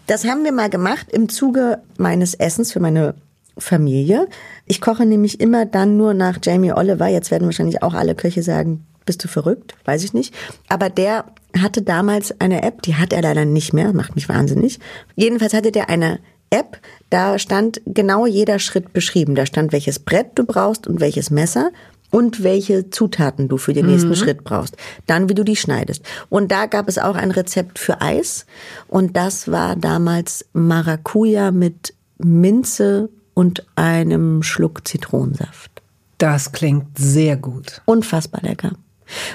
[0.08, 3.16] Das haben wir mal gemacht im Zuge meines Essens für meine
[3.58, 4.28] Familie.
[4.66, 7.08] Ich koche nämlich immer dann nur nach Jamie Oliver.
[7.08, 9.76] Jetzt werden wahrscheinlich auch alle Köche sagen, bist du verrückt?
[9.86, 10.34] Weiß ich nicht.
[10.68, 11.26] Aber der
[11.60, 14.80] hatte damals eine App, die hat er leider nicht mehr, macht mich wahnsinnig.
[15.16, 16.20] Jedenfalls hatte der eine
[16.52, 19.36] App, da stand genau jeder Schritt beschrieben.
[19.36, 21.72] Da stand, welches Brett du brauchst und welches Messer
[22.12, 24.76] und welche Zutaten du für den nächsten Schritt brauchst.
[25.06, 26.04] Dann, wie du die schneidest.
[26.30, 28.46] Und da gab es auch ein Rezept für Eis.
[28.88, 35.72] Und das war damals Maracuja mit Minze und einem Schluck Zitronensaft.
[36.18, 37.82] Das klingt sehr gut.
[37.86, 38.72] Unfassbar lecker.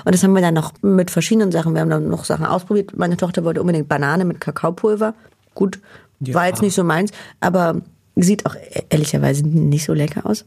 [0.05, 1.75] Und das haben wir dann noch mit verschiedenen Sachen.
[1.75, 2.97] Wir haben dann noch Sachen ausprobiert.
[2.97, 5.15] Meine Tochter wollte unbedingt Banane mit Kakaopulver.
[5.55, 5.81] Gut,
[6.21, 7.11] war jetzt nicht so meins,
[7.41, 7.81] aber
[8.17, 10.45] sieht auch e- ehrlicherweise nicht so lecker aus.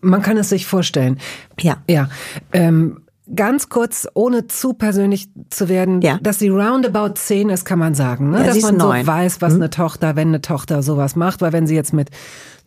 [0.00, 1.18] Man kann es sich vorstellen.
[1.60, 1.78] Ja.
[1.88, 2.08] Ja.
[2.52, 3.02] Ähm,
[3.34, 6.18] ganz kurz, ohne zu persönlich zu werden, Ja.
[6.22, 8.30] dass sie roundabout 10 ist, kann man sagen.
[8.30, 8.38] Ne?
[8.40, 9.02] Ja, dass man so neun.
[9.02, 9.06] Mhm.
[9.06, 11.40] weiß, was eine Tochter, wenn eine Tochter sowas macht.
[11.42, 12.10] Weil wenn sie jetzt mit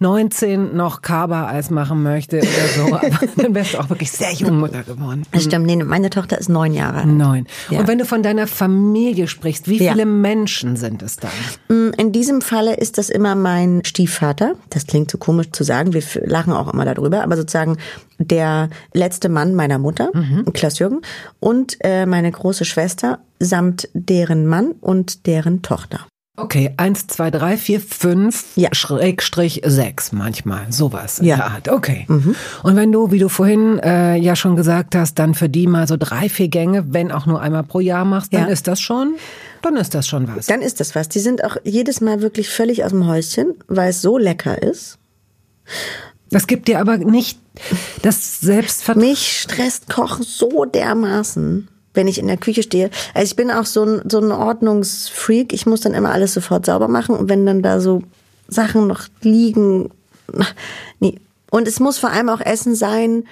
[0.03, 4.59] 19 noch Kaba-Eis machen möchte oder so, aber dann wärst du auch wirklich sehr jung
[4.59, 5.23] Mutter geworden.
[5.31, 7.07] Das stimmt, nee, meine Tochter ist neun Jahre alt.
[7.07, 7.47] Neun.
[7.69, 7.79] Ja.
[7.79, 9.93] Und wenn du von deiner Familie sprichst, wie Ja.
[9.93, 11.31] viele Menschen sind es dann?
[11.69, 14.55] Mm, In diesem Falle ist das immer mein Stiefvater.
[14.69, 15.93] Das klingt so komisch zu sagen.
[15.93, 17.23] Wir lachen auch immer darüber.
[17.23, 17.77] Aber sozusagen
[18.19, 20.11] der letzte Mann meiner Mutter,
[20.53, 21.01] Klaus Jürgen,
[21.39, 26.01] und äh, meine große Schwester samt deren Mann und deren Tochter.
[26.35, 28.69] Okay, eins, zwei, drei, vier, fünf, Ja.
[28.71, 31.35] Schrägstrich sechs manchmal, sowas in Ja.
[31.35, 31.69] der Art.
[31.69, 32.07] Okay.
[32.07, 35.87] Und wenn du, wie du vorhin äh, ja schon gesagt hast, dann für die mal
[35.87, 38.47] so drei, vier Gänge, wenn auch nur einmal pro Jahr machst, dann Ja.
[38.47, 39.13] ist das schon,
[39.61, 40.47] dann ist das schon was.
[40.47, 41.07] Dann ist das was.
[41.07, 44.97] Die sind auch jedes Mal wirklich völlig aus dem Häuschen, weil es so lecker ist.
[46.31, 47.37] Das gibt dir aber nicht
[48.01, 49.07] das Selbstvertrauen.
[49.07, 52.89] Mich stresst Kochen so dermaßen, wenn ich in der Küche stehe.
[53.13, 55.53] Also ich bin auch so ein, so ein Ordnungsfreak.
[55.53, 57.15] Ich muss dann immer alles sofort sauber machen.
[57.15, 58.01] Und wenn dann da so
[58.47, 59.89] Sachen noch liegen,
[60.99, 61.19] nee.
[61.51, 63.25] Und es muss vor allem auch Essen sein,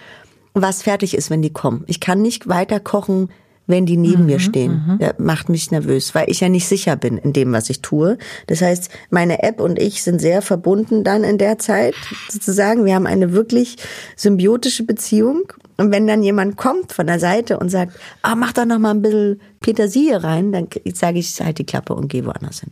[0.54, 1.84] was fertig ist, wenn die kommen.
[1.88, 3.30] Ich kann nicht weiter kochen,
[3.68, 4.98] wenn die neben mir stehen.
[5.00, 8.18] Das macht mich nervös, weil ich ja nicht sicher bin in dem, was ich tue.
[8.48, 11.96] Das heißt, meine App und ich sind sehr verbunden dann in der Zeit,
[12.30, 12.86] sozusagen.
[12.86, 13.78] Wir haben eine wirklich
[14.16, 15.44] symbiotische Beziehung.
[15.78, 18.92] Und wenn dann jemand kommt von der Seite und sagt, ah, mach doch noch mal
[18.92, 22.72] ein bisschen Petersilie rein, dann sage ich, halt die Klappe und geh woanders hin.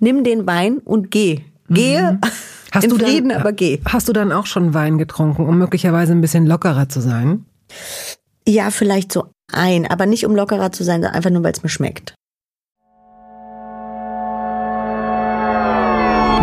[0.00, 1.40] Nimm den Wein und geh.
[1.68, 2.18] Gehe
[2.72, 3.78] Hast in du Frieden, dann, aber geh.
[3.84, 7.44] Hast du dann auch schon Wein getrunken, um möglicherweise ein bisschen lockerer zu sein?
[8.46, 11.62] Ja, vielleicht so ein, aber nicht um lockerer zu sein, sondern einfach nur, weil es
[11.62, 12.14] mir schmeckt.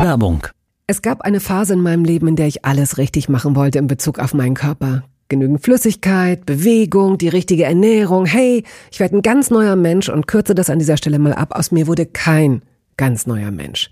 [0.04, 0.48] Werbung.
[0.88, 3.88] Es gab eine Phase in meinem Leben, in der ich alles richtig machen wollte in
[3.88, 5.04] Bezug auf meinen Körper.
[5.30, 8.26] Genügend Flüssigkeit, Bewegung, die richtige Ernährung.
[8.26, 11.56] Hey, ich werde ein ganz neuer Mensch und kürze das an dieser Stelle mal ab.
[11.56, 12.64] Aus mir wurde kein
[12.98, 13.92] ganz neuer Mensch.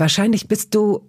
[0.00, 1.02] Wahrscheinlich bist du,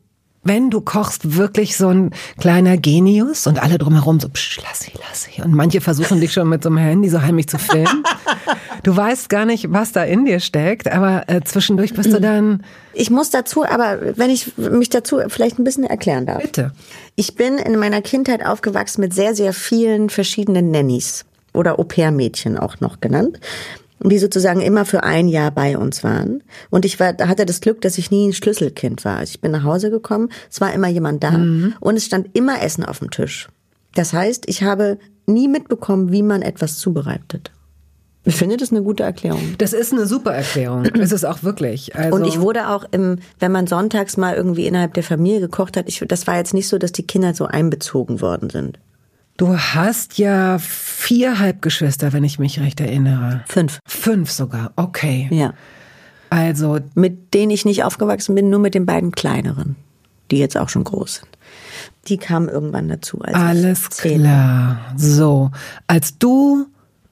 [0.44, 4.92] wenn du kochst, wirklich so ein kleiner Genius und alle drumherum so, psch, lass sie,
[5.08, 5.42] lass sie.
[5.42, 8.04] Und manche versuchen dich schon mit so einem Handy so heimlich zu filmen.
[8.84, 12.22] Du weißt gar nicht, was da in dir steckt, aber äh, zwischendurch bist du mhm.
[12.24, 12.64] dann.
[12.94, 16.42] Ich muss dazu, aber wenn ich mich dazu vielleicht ein bisschen erklären darf.
[16.42, 16.72] Bitte.
[17.16, 22.80] Ich bin in meiner Kindheit aufgewachsen mit sehr, sehr vielen verschiedenen Nannies oder Au-pair-Mädchen auch
[22.80, 23.40] noch genannt
[24.10, 26.44] die sozusagen immer für ein Jahr bei uns waren.
[26.70, 29.18] Und ich war, hatte das Glück, dass ich nie ein Schlüsselkind war.
[29.18, 31.76] Also ich bin nach Hause gekommen, es war immer jemand da mhm.
[31.80, 33.48] und es stand immer Essen auf dem Tisch.
[33.96, 37.52] Das heißt, ich habe nie mitbekommen, wie man etwas zubereitet.
[38.24, 39.56] Ich finde das eine gute Erklärung.
[39.58, 40.86] Das ist eine super Erklärung.
[40.94, 41.96] ist es auch wirklich.
[41.96, 45.76] Also und ich wurde auch im, wenn man sonntags mal irgendwie innerhalb der Familie gekocht
[45.76, 48.78] hat, ich, das war jetzt nicht so, dass die Kinder so einbezogen worden sind.
[49.38, 53.44] Du hast ja vier Halbgeschwister, wenn ich mich recht erinnere.
[53.48, 53.80] Fünf.
[53.86, 55.28] Fünf sogar, okay.
[55.32, 55.54] Ja.
[56.30, 56.80] Also.
[56.96, 59.76] Mit denen ich nicht aufgewachsen bin, nur mit den beiden kleineren,
[60.30, 61.38] die jetzt auch schon groß sind.
[62.08, 63.20] Die kamen irgendwann dazu.
[63.22, 64.80] Alles klar.
[64.96, 65.52] So,
[65.88, 66.67] als du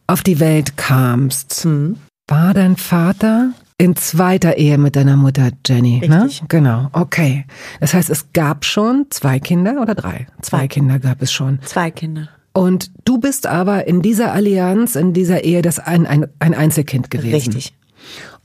[0.08, 1.98] auf die Welt kamst, hm.
[2.28, 6.26] war dein Vater in zweiter Ehe mit deiner Mutter Jenny, ne?
[6.26, 6.42] Richtig.
[6.42, 6.48] ne?
[6.50, 7.46] Genau, okay.
[7.80, 10.28] Das heißt, es gab schon zwei Kinder oder drei?
[10.42, 11.60] Zwei Kinder gab es schon.
[11.64, 12.28] Zwei Kinder.
[12.52, 17.10] Und du bist aber in dieser Allianz, in dieser Ehe, das ein, ein, ein Einzelkind
[17.10, 17.54] gewesen.
[17.54, 17.74] Richtig.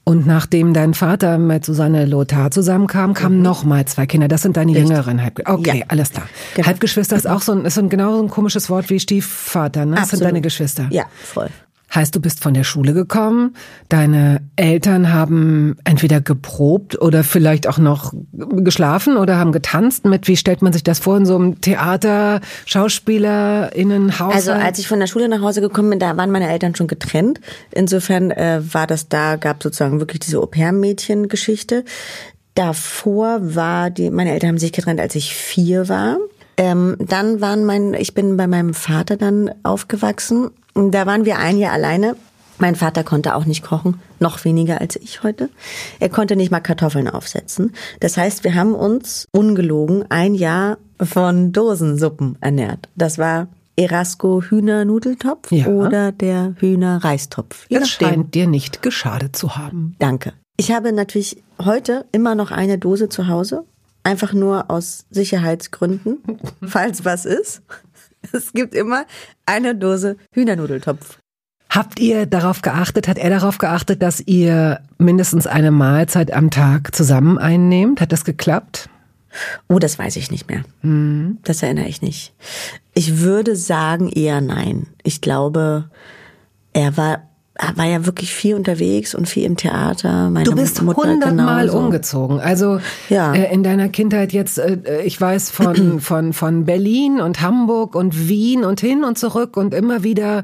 [0.04, 3.42] Und nachdem dein Vater mit Susanne Lothar zusammenkam, kamen mhm.
[3.42, 4.28] noch zwei Kinder.
[4.28, 4.88] Das sind deine Richtig.
[4.88, 5.58] jüngeren Halbgeschwister.
[5.58, 5.84] Okay, ja.
[5.88, 6.28] alles klar.
[6.54, 6.66] Genau.
[6.68, 9.84] Halbgeschwister ist auch so ein, ist so ein genau so ein komisches Wort wie Stiefvater,
[9.86, 9.96] ne?
[9.96, 10.86] Das sind deine Geschwister.
[10.90, 11.48] Ja, voll.
[11.94, 13.54] Heißt, du bist von der Schule gekommen,
[13.88, 20.36] deine Eltern haben entweder geprobt oder vielleicht auch noch geschlafen oder haben getanzt mit, wie
[20.36, 24.34] stellt man sich das vor in so einem Theater, SchauspielerInnenhaus?
[24.34, 26.88] Also als ich von der Schule nach Hause gekommen bin, da waren meine Eltern schon
[26.88, 27.40] getrennt.
[27.70, 31.84] Insofern äh, war das da, gab sozusagen wirklich diese Au-pair-Mädchen-Geschichte.
[32.54, 36.18] Davor war die, meine Eltern haben sich getrennt, als ich vier war.
[36.56, 40.50] Ähm, dann waren mein, ich bin bei meinem Vater dann aufgewachsen.
[40.74, 42.16] Da waren wir ein Jahr alleine.
[42.58, 45.50] Mein Vater konnte auch nicht kochen, noch weniger als ich heute.
[45.98, 47.72] Er konnte nicht mal Kartoffeln aufsetzen.
[48.00, 52.88] Das heißt, wir haben uns ungelogen ein Jahr von Dosensuppen ernährt.
[52.94, 55.66] Das war Erasco Hühnernudeltopf ja.
[55.66, 57.66] oder der Hühnerreistopf.
[57.70, 59.96] Das scheint dir nicht geschadet zu haben.
[59.98, 60.32] Danke.
[60.56, 63.64] Ich habe natürlich heute immer noch eine Dose zu Hause.
[64.04, 66.18] Einfach nur aus Sicherheitsgründen,
[66.64, 67.62] falls was ist.
[68.34, 69.04] Es gibt immer
[69.46, 71.18] eine Dose Hühnernudeltopf.
[71.70, 76.94] Habt ihr darauf geachtet, hat er darauf geachtet, dass ihr mindestens eine Mahlzeit am Tag
[76.94, 78.00] zusammen einnehmt?
[78.00, 78.88] Hat das geklappt?
[79.68, 80.62] Oh, das weiß ich nicht mehr.
[80.82, 81.38] Mhm.
[81.42, 82.34] Das erinnere ich nicht.
[82.92, 84.86] Ich würde sagen eher nein.
[85.02, 85.90] Ich glaube,
[86.72, 87.28] er war
[87.76, 90.28] war ja wirklich viel unterwegs und viel im Theater.
[90.30, 92.40] Meine du bist hundertmal umgezogen.
[92.40, 93.32] Also ja.
[93.32, 98.28] äh, in deiner Kindheit jetzt, äh, ich weiß von, von, von Berlin und Hamburg und
[98.28, 100.42] Wien und hin und zurück und immer wieder.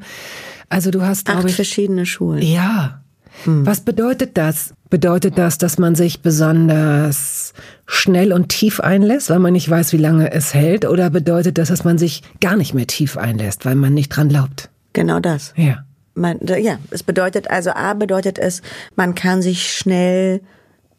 [0.68, 1.56] Also du hast, glaube ich.
[1.56, 2.42] verschiedene Schulen.
[2.42, 3.00] Ja.
[3.44, 3.66] Hm.
[3.66, 4.74] Was bedeutet das?
[4.88, 7.54] Bedeutet das, dass man sich besonders
[7.86, 10.84] schnell und tief einlässt, weil man nicht weiß, wie lange es hält?
[10.84, 14.28] Oder bedeutet das, dass man sich gar nicht mehr tief einlässt, weil man nicht dran
[14.28, 14.70] glaubt?
[14.92, 15.54] Genau das.
[15.56, 15.84] Ja.
[16.14, 18.62] Man, ja, es bedeutet also A bedeutet es,
[18.96, 20.40] man kann sich schnell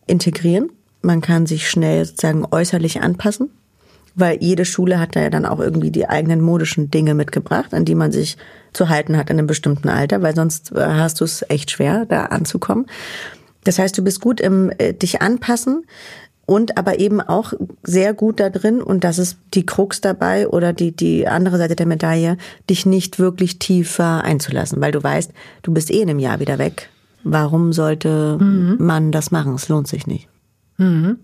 [0.08, 0.72] integrieren,
[1.02, 3.50] man kann sich schnell sozusagen äußerlich anpassen,
[4.16, 7.86] weil jede Schule hat da ja dann auch irgendwie die eigenen modischen Dinge mitgebracht, an
[7.86, 8.38] die man sich
[8.74, 12.06] zu halten hat in einem bestimmten Alter, weil sonst äh, hast du es echt schwer,
[12.06, 12.86] da anzukommen.
[13.64, 15.86] Das heißt, du bist gut im äh, dich anpassen
[16.52, 20.74] und aber eben auch sehr gut da drin und das ist die Krux dabei oder
[20.74, 22.36] die die andere Seite der Medaille,
[22.70, 26.60] dich nicht wirklich tiefer einzulassen, weil du weißt, du bist eh in einem Jahr wieder
[26.60, 26.90] weg.
[27.24, 28.76] Warum sollte mhm.
[28.80, 29.56] man das machen?
[29.56, 30.28] Es lohnt sich nicht.
[30.76, 31.20] Mhm.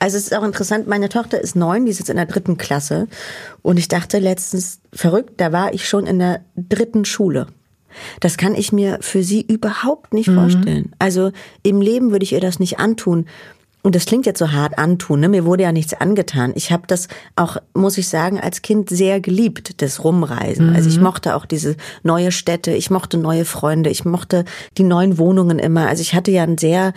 [0.00, 2.58] Also es ist auch interessant, meine Tochter ist neun, die ist jetzt in der dritten
[2.58, 3.06] Klasse
[3.62, 7.46] und ich dachte letztens, verrückt, da war ich schon in der dritten Schule.
[8.18, 10.34] Das kann ich mir für sie überhaupt nicht mhm.
[10.34, 10.92] vorstellen.
[10.98, 11.30] Also
[11.62, 13.26] im Leben würde ich ihr das nicht antun
[13.82, 15.28] und das klingt jetzt so hart antun, ne?
[15.28, 16.52] mir wurde ja nichts angetan.
[16.54, 20.70] Ich habe das auch, muss ich sagen, als Kind sehr geliebt, das Rumreisen.
[20.70, 20.76] Mhm.
[20.76, 21.04] Also ich mhm.
[21.04, 24.44] mochte auch diese neue Städte, ich mochte neue Freunde, ich mochte
[24.78, 25.88] die neuen Wohnungen immer.
[25.88, 26.92] Also ich hatte ja ein sehr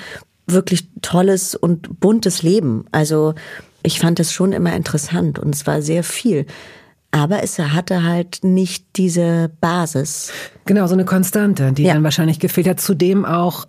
[0.46, 2.86] wirklich tolles und buntes Leben.
[2.92, 3.34] Also
[3.82, 6.46] ich fand es schon immer interessant und es war sehr viel.
[7.16, 10.34] Aber es hatte halt nicht diese Basis.
[10.66, 11.94] Genau, so eine Konstante, die ja.
[11.94, 12.82] dann wahrscheinlich gefehlt hat.
[12.82, 13.66] Zudem auch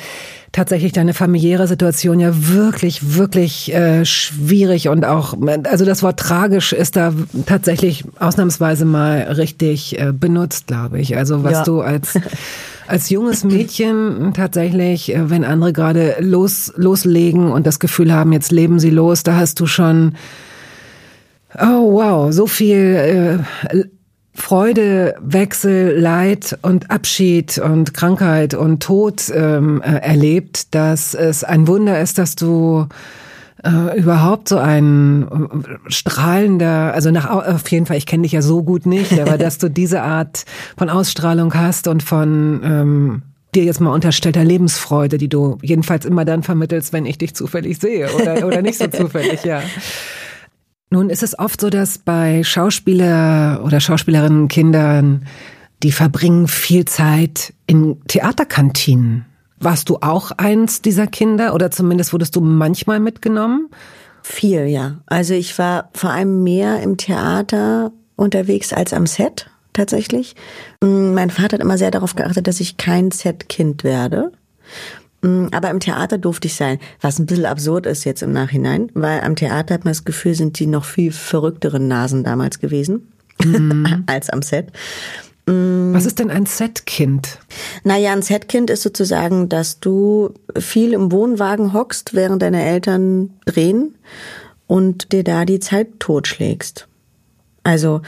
[0.51, 6.73] tatsächlich deine familiäre Situation ja wirklich, wirklich äh, schwierig und auch, also das Wort tragisch
[6.73, 7.13] ist da
[7.47, 11.17] tatsächlich ausnahmsweise mal richtig äh, benutzt, glaube ich.
[11.17, 11.63] Also was ja.
[11.63, 12.19] du als
[12.89, 18.51] als junges Mädchen tatsächlich, äh, wenn andere gerade los loslegen und das Gefühl haben, jetzt
[18.51, 20.17] leben sie los, da hast du schon
[21.59, 23.43] Oh wow, so viel
[23.73, 23.85] äh,
[24.35, 31.67] Freude, Wechsel, Leid und Abschied und Krankheit und Tod ähm, äh, erlebt, dass es ein
[31.67, 32.87] Wunder ist, dass du
[33.65, 38.43] äh, überhaupt so ein äh, strahlender, also nach auf jeden Fall, ich kenne dich ja
[38.43, 40.45] so gut nicht, aber dass du diese Art
[40.77, 43.23] von Ausstrahlung hast und von ähm,
[43.55, 47.79] dir jetzt mal unterstellter Lebensfreude, die du jedenfalls immer dann vermittelst, wenn ich dich zufällig
[47.79, 49.63] sehe oder, oder nicht so zufällig, ja.
[50.91, 55.27] Nun ist es oft so, dass bei Schauspieler oder Schauspielerinnen Kindern,
[55.83, 59.27] die verbringen viel Zeit in Theaterkantinen.
[59.59, 63.69] Warst du auch eins dieser Kinder oder zumindest wurdest du manchmal mitgenommen?
[64.23, 64.99] Viel, ja.
[65.07, 70.35] Also ich war vor allem mehr im Theater unterwegs als am Set tatsächlich.
[70.83, 74.33] Mein Vater hat immer sehr darauf geachtet, dass ich kein Set-Kind werde.
[75.27, 78.91] Mm, aber im Theater durfte ich sein, was ein bisschen absurd ist jetzt im Nachhinein,
[78.95, 83.13] weil am Theater hat man das Gefühl, sind die noch viel verrückteren Nasen damals gewesen
[83.45, 84.05] mhm.
[84.07, 84.69] als am Set.
[85.49, 87.39] Was ist denn ein Setkind?
[87.85, 93.95] Naja, ein Setkind ist sozusagen, dass du viel im Wohnwagen hockst, während deine Eltern drehen
[94.67, 96.89] und dir da die Zeit totschlägst.
[97.63, 98.03] Also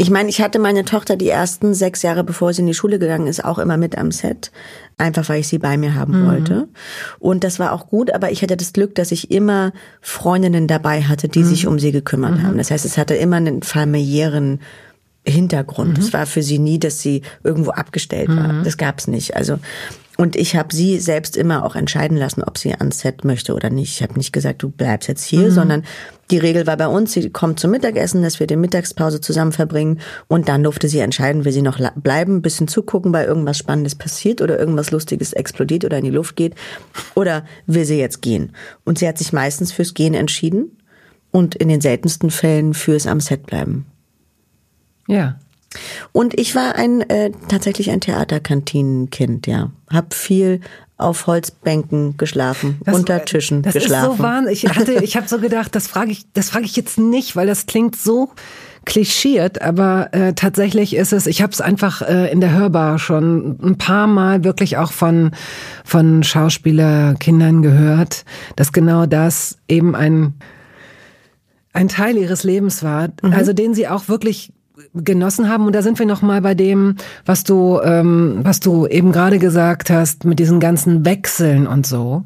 [0.00, 2.98] ich meine, ich hatte meine Tochter die ersten sechs Jahre, bevor sie in die Schule
[2.98, 4.50] gegangen ist, auch immer mit am Set.
[4.96, 6.26] Einfach weil ich sie bei mir haben mhm.
[6.26, 6.68] wollte.
[7.18, 11.02] Und das war auch gut, aber ich hatte das Glück, dass ich immer Freundinnen dabei
[11.02, 11.44] hatte, die mhm.
[11.44, 12.42] sich um sie gekümmert mhm.
[12.44, 12.56] haben.
[12.56, 14.60] Das heißt, es hatte immer einen familiären
[15.22, 15.98] Hintergrund.
[15.98, 18.62] Es war für sie nie, dass sie irgendwo abgestellt war.
[18.64, 19.36] Das gab's nicht.
[19.36, 19.58] Also
[20.16, 23.68] und ich habe sie selbst immer auch entscheiden lassen, ob sie ans Set möchte oder
[23.68, 23.96] nicht.
[23.96, 25.84] Ich habe nicht gesagt, du bleibst jetzt hier, sondern
[26.30, 30.00] die Regel war bei uns, sie kommt zum Mittagessen, dass wir die Mittagspause zusammen verbringen
[30.28, 33.94] und dann durfte sie entscheiden, will sie noch bleiben, ein bisschen zugucken, weil irgendwas Spannendes
[33.94, 36.54] passiert oder irgendwas Lustiges explodiert oder in die Luft geht
[37.14, 38.52] oder will sie jetzt gehen.
[38.84, 40.76] Und sie hat sich meistens fürs Gehen entschieden
[41.30, 43.86] und in den seltensten Fällen fürs am Set bleiben.
[45.06, 45.38] Ja.
[46.12, 49.70] Und ich war ein äh, tatsächlich ein Theaterkantinenkind, ja.
[49.88, 50.60] Hab viel
[51.00, 54.12] auf Holzbänken geschlafen, unter Tischen das geschlafen.
[54.12, 54.64] ist so wahnsinnig.
[54.64, 57.46] Ich hatte, ich habe so gedacht, das frage ich, das frage ich jetzt nicht, weil
[57.46, 58.30] das klingt so
[58.84, 63.58] klischiert, aber äh, tatsächlich ist es, ich habe es einfach äh, in der Hörbar schon
[63.62, 65.32] ein paar Mal wirklich auch von
[65.84, 68.24] von Schauspielerkindern gehört,
[68.56, 70.34] dass genau das eben ein
[71.72, 74.52] ein Teil ihres Lebens war, also den sie auch wirklich
[74.94, 75.66] genossen haben.
[75.66, 79.38] Und da sind wir noch mal bei dem, was du, ähm, was du eben gerade
[79.38, 82.24] gesagt hast, mit diesen ganzen Wechseln und so.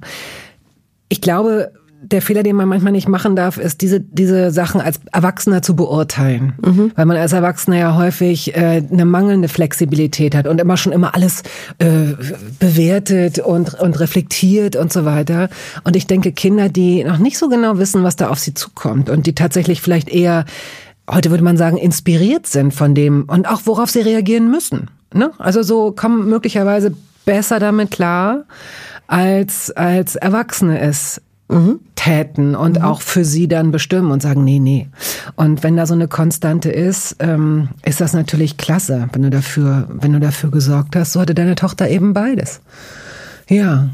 [1.09, 1.73] Ich glaube,
[2.05, 5.75] der Fehler, den man manchmal nicht machen darf, ist diese diese Sachen als Erwachsener zu
[5.75, 6.53] beurteilen,
[6.97, 11.15] weil man als Erwachsener ja häufig äh, eine mangelnde Flexibilität hat und immer schon immer
[11.15, 11.43] alles
[11.79, 12.15] äh,
[12.59, 15.49] bewertet und und reflektiert und so weiter.
[15.85, 19.09] Und ich denke, Kinder, die noch nicht so genau wissen, was da auf sie zukommt
[19.09, 20.45] und die tatsächlich vielleicht eher
[21.11, 24.91] heute würde man sagen, inspiriert sind von dem und auch worauf sie reagieren müssen.
[25.13, 25.31] Ne?
[25.39, 26.95] Also so kommen möglicherweise
[27.25, 28.45] besser damit klar,
[29.07, 31.21] als, als Erwachsene es
[31.95, 34.89] täten und auch für sie dann bestimmen und sagen, nee, nee.
[35.37, 39.87] Und wenn da so eine Konstante ist, ähm, ist das natürlich klasse, wenn du dafür,
[39.91, 41.13] wenn du dafür gesorgt hast.
[41.13, 42.61] So hatte deine Tochter eben beides.
[43.49, 43.89] Ja.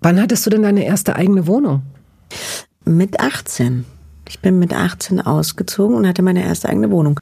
[0.00, 1.82] Wann hattest du denn deine erste eigene Wohnung?
[2.84, 3.84] Mit 18.
[4.30, 7.18] Ich bin mit 18 ausgezogen und hatte meine erste eigene Wohnung.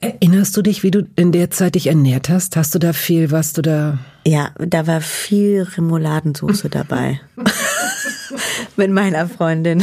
[0.00, 2.56] Erinnerst du dich, wie du in der Zeit dich ernährt hast?
[2.56, 7.22] Hast du da viel, was du da Ja, da war viel Remouladensoße dabei.
[8.76, 9.82] Mit meiner Freundin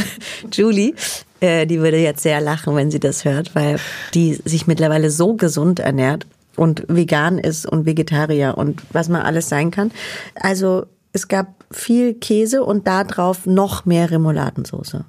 [0.52, 0.94] Julie.
[1.40, 3.80] Äh, die würde jetzt sehr lachen, wenn sie das hört, weil
[4.14, 9.48] die sich mittlerweile so gesund ernährt und vegan ist und Vegetarier und was man alles
[9.48, 9.90] sein kann.
[10.36, 15.04] Also es gab viel Käse und da drauf noch mehr Remouladensoße.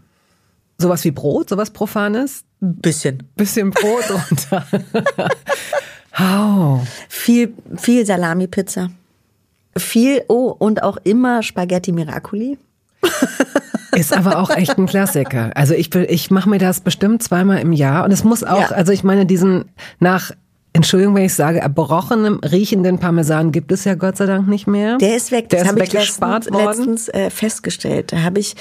[0.82, 2.44] Sowas wie Brot, sowas Profanes?
[2.60, 3.24] Bisschen.
[3.36, 4.66] Bisschen Brot runter.
[6.18, 6.82] Hau.
[7.10, 8.90] Viel, viel Salami-Pizza.
[9.78, 12.58] Viel, oh, und auch immer Spaghetti Miracoli.
[13.96, 15.52] Ist aber auch echt ein Klassiker.
[15.56, 18.76] Also ich, ich mache mir das bestimmt zweimal im Jahr und es muss auch, Ja.
[18.76, 19.66] also ich meine, diesen
[20.00, 20.32] nach,
[20.74, 24.98] Entschuldigung, wenn ich sage, erbrochenem, riechenden Parmesan gibt es ja Gott sei Dank nicht mehr.
[24.98, 25.50] Der ist weg.
[25.50, 28.14] Der Das ist habe ich letztens, letztens äh, festgestellt.
[28.14, 28.56] Da habe ich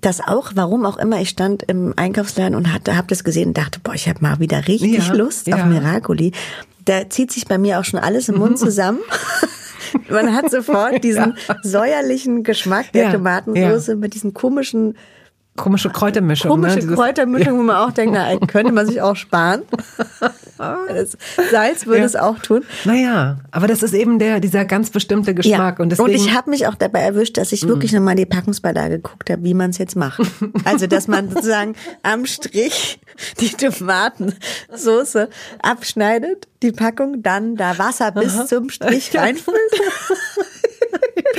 [0.00, 3.58] das auch, warum auch immer, ich stand im Einkaufsladen und hatte, habe das gesehen und
[3.58, 5.64] dachte, boah, ich habe mal wieder richtig Ja, Lust auf ja.
[5.64, 5.72] Mhm.
[5.74, 6.32] Miracoli.
[6.84, 9.00] Da zieht sich bei mir auch schon alles im Mund zusammen.
[10.08, 14.96] Man hat sofort diesen säuerlichen Geschmack der Tomatensauce mit diesen komischen
[15.60, 16.50] Komische Kräutermischung.
[16.50, 16.94] komische ne?
[16.94, 19.62] Kräutermischung, wo man auch denkt, na, könnte man sich auch sparen.
[20.60, 21.16] Das
[21.50, 22.04] Salz würde Ja.
[22.04, 22.64] es auch tun.
[22.84, 25.78] Naja, aber das ist eben der, dieser ganz bestimmte Geschmack.
[25.80, 26.14] Und, deswegen, Mhm.
[26.16, 29.54] ich habe mich auch dabei erwischt, dass ich wirklich nochmal die Packungsbeilage geguckt habe, wie
[29.54, 30.20] man es jetzt macht.
[30.66, 33.00] Also, dass man sozusagen am Strich
[33.40, 35.30] die Tomatensoße
[35.62, 39.22] abschneidet, die Packung, dann da Wasser bis zum Strich Ja.
[39.22, 39.56] reinfüllt.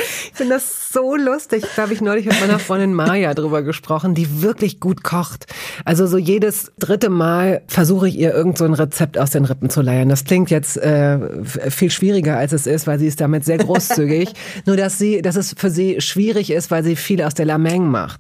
[0.02, 1.64] Ich finde das so lustig.
[1.76, 5.46] Da habe ich neulich mit meiner Freundin Maja drüber gesprochen, die wirklich gut kocht.
[5.86, 9.70] Also so jedes dritte Mal versuche ich ihr irgend so ein Rezept aus den Rippen
[9.70, 10.10] zu leiern.
[10.10, 14.34] Das klingt jetzt äh, viel schwieriger als es ist, weil sie ist damit sehr großzügig.
[14.66, 17.88] Nur dass sie, dass es für sie schwierig ist, weil sie viel aus der Lameng
[17.88, 18.20] macht.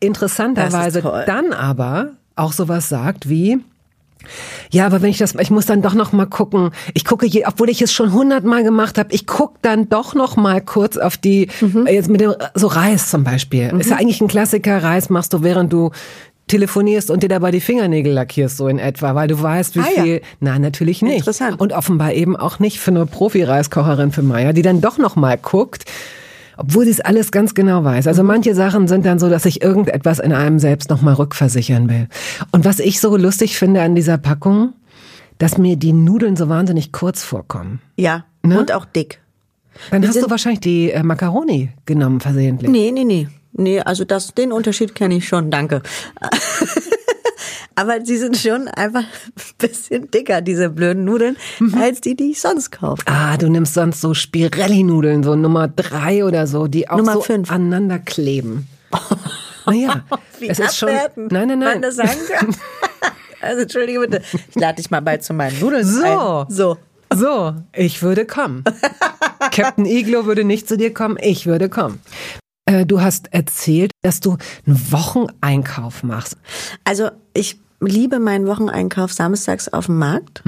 [0.00, 3.58] Interessanterweise dann aber auch sowas sagt wie
[4.70, 6.70] ja, aber wenn ich das, ich muss dann doch noch mal gucken.
[6.94, 10.36] Ich gucke, je, obwohl ich es schon hundertmal gemacht habe, ich gucke dann doch noch
[10.36, 11.86] mal kurz auf die, Mhm.
[11.86, 13.72] äh, jetzt mit dem, so Reis zum Beispiel.
[13.78, 14.82] Ist ja eigentlich ein Klassiker.
[14.82, 15.90] Reis machst du, während du
[16.46, 19.86] telefonierst und dir dabei die Fingernägel lackierst, so in etwa, weil du weißt, wie Ah,
[19.96, 20.02] ja.
[20.02, 20.20] viel.
[20.40, 21.18] Nein, natürlich nicht.
[21.18, 21.60] Interessant.
[21.60, 25.38] Und offenbar eben auch nicht für eine Profi-Reiskocherin für Maya, die dann doch noch mal
[25.38, 25.84] guckt.
[26.60, 28.06] Obwohl sie es alles ganz genau weiß.
[28.06, 32.06] Also manche Sachen sind dann so, dass ich irgendetwas in einem selbst nochmal rückversichern will.
[32.52, 34.74] Und was ich so lustig finde an dieser Packung,
[35.38, 37.80] dass mir die Nudeln so wahnsinnig kurz vorkommen.
[37.96, 38.58] Ja, Ne?
[38.58, 39.20] und auch dick.
[39.90, 42.70] Dann hast sind- du wahrscheinlich die äh, Macaroni genommen versehentlich.
[42.70, 43.28] Nee, nee, nee.
[43.52, 45.82] Nee, also das, den Unterschied kenne ich schon, danke.
[47.76, 51.74] Aber sie sind schon einfach ein bisschen dicker, diese blöden Nudeln, Mhm.
[51.80, 53.02] als die, die ich sonst kaufe.
[53.06, 57.20] Ah, du nimmst sonst so Spirelli-Nudeln, so Nummer drei oder so, die auch Nummer so
[57.22, 57.50] fünf.
[57.50, 58.66] aneinander kleben.
[59.66, 60.04] Naja,
[60.40, 60.90] Wie es ist schon.
[61.16, 61.82] Nein, nein, nein.
[61.82, 62.54] das sagen kann.
[63.42, 64.20] Also entschuldige bitte,
[64.50, 66.04] ich lade dich mal bald zu meinen Nudeln So.
[66.04, 66.46] ein.
[66.50, 66.76] So.
[67.10, 68.64] So, ich würde kommen.
[69.50, 72.00] Captain Iglo würde nicht zu dir kommen, ich würde kommen.
[72.70, 76.36] Äh, du hast erzählt, dass du einen Wocheneinkauf machst.
[76.84, 80.42] Also ich liebe meinen Wocheneinkauf samstags auf dem Markt.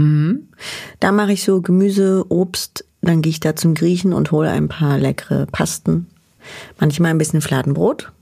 [1.01, 4.69] Da mache ich so Gemüse, Obst, dann gehe ich da zum Griechen und hole ein
[4.69, 6.07] paar leckere Pasten.
[6.79, 8.13] Manchmal ein bisschen Fladenbrot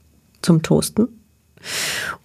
[0.41, 1.09] zum Toasten.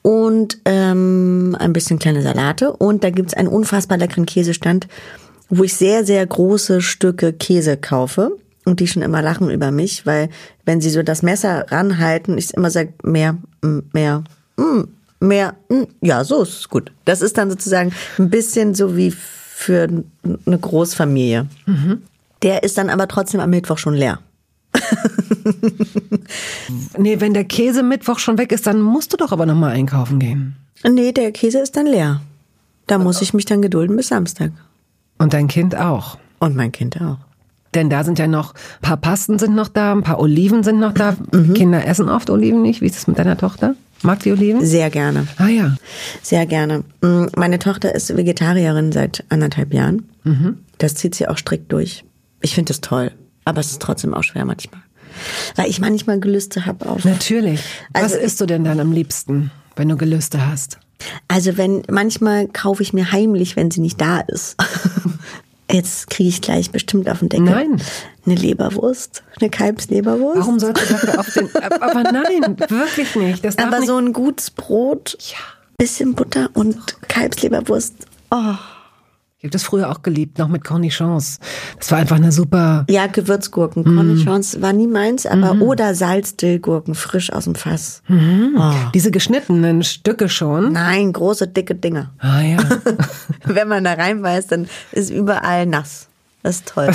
[0.01, 2.71] Und ähm, ein bisschen kleine Salate.
[2.71, 4.87] Und da gibt's einen unfassbar leckeren Käsestand,
[5.49, 8.37] wo ich sehr, sehr große Stücke Käse kaufe.
[8.65, 10.29] Und die schon immer lachen über mich, weil
[10.65, 14.23] wenn sie so das Messer ranhalten, ich immer sage, mehr, mm, mehr,
[14.57, 14.81] mm,
[15.19, 16.91] mehr, mm, ja, so ist es gut.
[17.05, 19.87] Das ist dann sozusagen ein bisschen so wie für
[20.45, 21.47] eine Großfamilie.
[22.41, 24.19] Der ist dann aber trotzdem am Mittwoch schon leer.
[26.97, 30.19] Nee, wenn der Käse Mittwoch schon weg ist, dann musst du doch aber nochmal einkaufen
[30.19, 30.55] gehen.
[30.83, 32.21] Nee, der Käse ist dann leer.
[32.87, 34.51] Da muss ich mich dann gedulden bis Samstag.
[35.17, 36.17] Und dein Kind auch.
[36.39, 37.17] Und mein Kind auch.
[37.75, 40.79] Denn da sind ja noch, ein paar Pasten sind noch da, ein paar Oliven sind
[40.79, 41.15] noch da.
[41.31, 41.53] Mhm.
[41.53, 42.81] Kinder essen oft Oliven nicht.
[42.81, 43.75] Wie ist es mit deiner Tochter?
[44.01, 44.65] Mag die Oliven?
[44.65, 45.27] Sehr gerne.
[45.37, 45.75] Ah ja.
[46.21, 46.83] Sehr gerne.
[47.01, 50.09] Mm, Meine Tochter ist Vegetarierin seit anderthalb Jahren.
[50.77, 52.03] Das zieht sie auch strikt durch.
[52.41, 53.11] Ich finde das toll.
[53.45, 54.81] Aber es ist trotzdem auch schwer manchmal.
[55.55, 57.03] Weil ich manchmal Gelüste habe auf.
[57.05, 57.61] Natürlich.
[57.93, 60.79] Was Also- isst du denn dann am liebsten, wenn du Gelüste hast?
[61.27, 64.55] Also wenn, manchmal kaufe ich mir heimlich, wenn sie nicht da ist.
[65.71, 67.45] Jetzt kriege ich gleich bestimmt auf den Deckel.
[67.45, 67.81] Nein.
[68.25, 69.23] Eine Leberwurst.
[69.39, 70.39] Eine Kalbsleberwurst.
[70.39, 71.49] Warum sollst du dafür auf den.
[71.81, 73.43] Aber nein, wirklich nicht.
[73.43, 73.87] Das Aber nicht.
[73.87, 75.37] so ein gutes Brot, Ja.
[75.77, 77.93] bisschen Butter und Kalbsleberwurst.
[78.31, 78.53] Oh.
[79.45, 81.39] Ich habe das früher auch geliebt, noch mit Cornichons.
[81.77, 82.83] Das war einfach eine super.
[82.89, 83.83] Ja, Gewürzgurken.
[83.83, 83.95] Mhm.
[83.95, 88.01] Cornichons war nie meins, aber oder Salzdillgurken, frisch aus dem Fass.
[88.09, 88.73] Oh.
[88.95, 90.71] Diese geschnittenen Stücke schon.
[90.71, 92.11] Nein, große, dicke Dinger.
[92.17, 92.57] Ah ja.
[93.45, 96.07] Wenn man da reinbeißt, dann ist überall nass.
[96.41, 96.89] Das ist toll.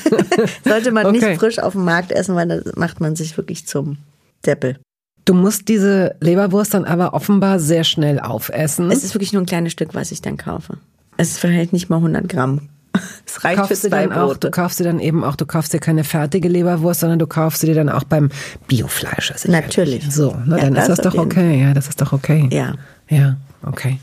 [0.64, 1.26] Sollte man Okay.
[1.30, 3.98] nicht frisch auf dem Markt essen, weil dann macht man sich wirklich zum
[4.46, 4.78] Deppel.
[5.24, 8.92] Du musst diese Leberwurst dann aber offenbar sehr schnell aufessen.
[8.92, 10.78] Es ist wirklich nur ein kleines Stück, was ich dann kaufe.
[11.16, 12.68] Es ist vielleicht nicht mal 100 Gramm.
[13.24, 15.46] Es reicht für kaufst du zwei dann auch, du kaufst dir dann eben auch, du
[15.46, 18.30] kaufst dir keine fertige Leberwurst, sondern du kaufst sie dir dann auch beim
[18.66, 19.32] Biofleisch.
[19.36, 19.66] sicherlich.
[19.66, 20.12] Natürlich.
[20.12, 21.60] So, na, Ja, dann ist das das doch okay.
[21.60, 22.48] Ja, das ist doch okay.
[22.50, 22.74] Ja.
[23.08, 24.00] Ja, okay.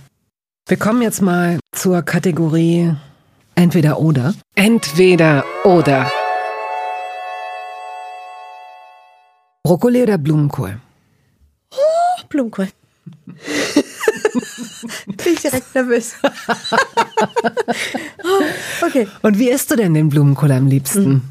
[0.70, 2.94] Wir kommen jetzt mal zur Kategorie
[3.56, 4.34] Entweder oder.
[4.56, 6.12] Entweder oder.
[9.64, 10.80] Brokkoli oder Blumenkohl?
[12.30, 12.68] Blumenkohl.
[15.06, 16.16] Bin ich direkt nervös.
[18.86, 19.08] okay.
[19.22, 21.24] Und wie isst du denn den Blumenkohl am liebsten?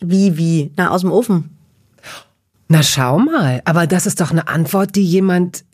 [0.00, 0.72] Wie, wie?
[0.76, 1.56] Na, aus dem Ofen.
[2.68, 5.64] Na schau mal, aber das ist doch eine Antwort, die jemand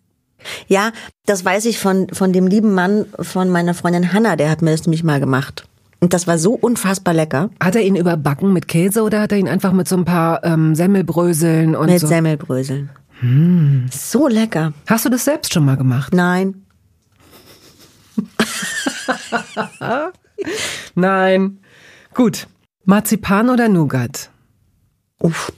[0.66, 0.92] Ja,
[1.26, 4.70] das weiß ich von, von dem lieben Mann von meiner Freundin Hanna, der hat mir
[4.70, 5.68] das nämlich mal gemacht.
[6.00, 7.50] Und das war so unfassbar lecker.
[7.60, 10.44] Hat er ihn überbacken mit Käse oder hat er ihn einfach mit so ein paar
[10.44, 12.06] ähm, Semmelbröseln und Mit so?
[12.06, 12.90] Semmelbröseln.
[13.90, 14.72] So lecker.
[14.86, 16.12] Hast du das selbst schon mal gemacht?
[16.12, 16.66] Nein.
[20.94, 21.58] Nein.
[22.14, 22.46] Gut.
[22.84, 24.30] Marzipan oder Nougat?
[25.18, 25.52] Uff,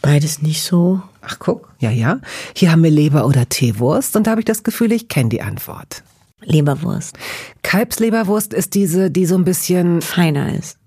[0.00, 1.02] beides nicht so.
[1.20, 2.20] Ach guck, ja, ja.
[2.54, 5.42] Hier haben wir Leber oder Teewurst und da habe ich das Gefühl, ich kenne die
[5.42, 6.02] Antwort.
[6.40, 7.18] Leberwurst.
[7.62, 10.02] Kalbsleberwurst ist diese, die so ein bisschen.
[10.02, 10.78] Feiner ist.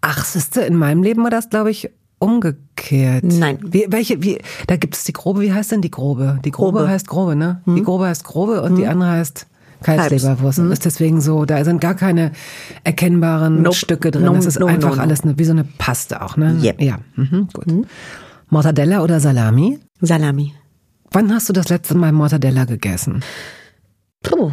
[0.00, 1.90] Ach, siehste, in meinem Leben war das, glaube ich,
[2.22, 3.24] umgekehrt.
[3.24, 3.58] Nein.
[3.62, 6.38] Wie, welche, wie, da gibt es die grobe, wie heißt denn die grobe?
[6.44, 6.90] Die grobe, Grobe.
[6.90, 7.60] heißt grobe, ne?
[7.66, 9.46] Die grobe heißt grobe und die andere heißt
[9.82, 10.60] Kalbsleberwurst.
[10.60, 12.30] Und ist deswegen so, da sind gar keine
[12.84, 13.74] erkennbaren Nope.
[13.74, 14.24] Stücke drin.
[14.24, 15.02] No, das ist no, no, einfach no.
[15.02, 16.58] alles eine, wie so eine Paste auch, ne?
[16.62, 16.80] Yep.
[16.80, 17.66] Ja, mhm, gut.
[18.48, 19.80] Mortadella oder Salami?
[20.00, 20.54] Salami.
[21.10, 23.24] Wann hast du das letzte Mal Mortadella gegessen?
[24.22, 24.52] Puh.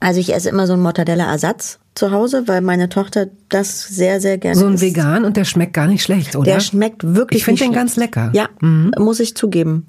[0.00, 4.38] Also ich esse immer so einen Mortadella-Ersatz zu Hause, weil meine Tochter das sehr, sehr
[4.38, 4.82] gerne So ein isst.
[4.82, 6.44] Vegan und der schmeckt gar nicht schlecht, oder?
[6.52, 7.74] Der schmeckt wirklich Ich finde den schlecht.
[7.74, 8.30] ganz lecker.
[8.32, 9.86] Ja, muss ich zugeben.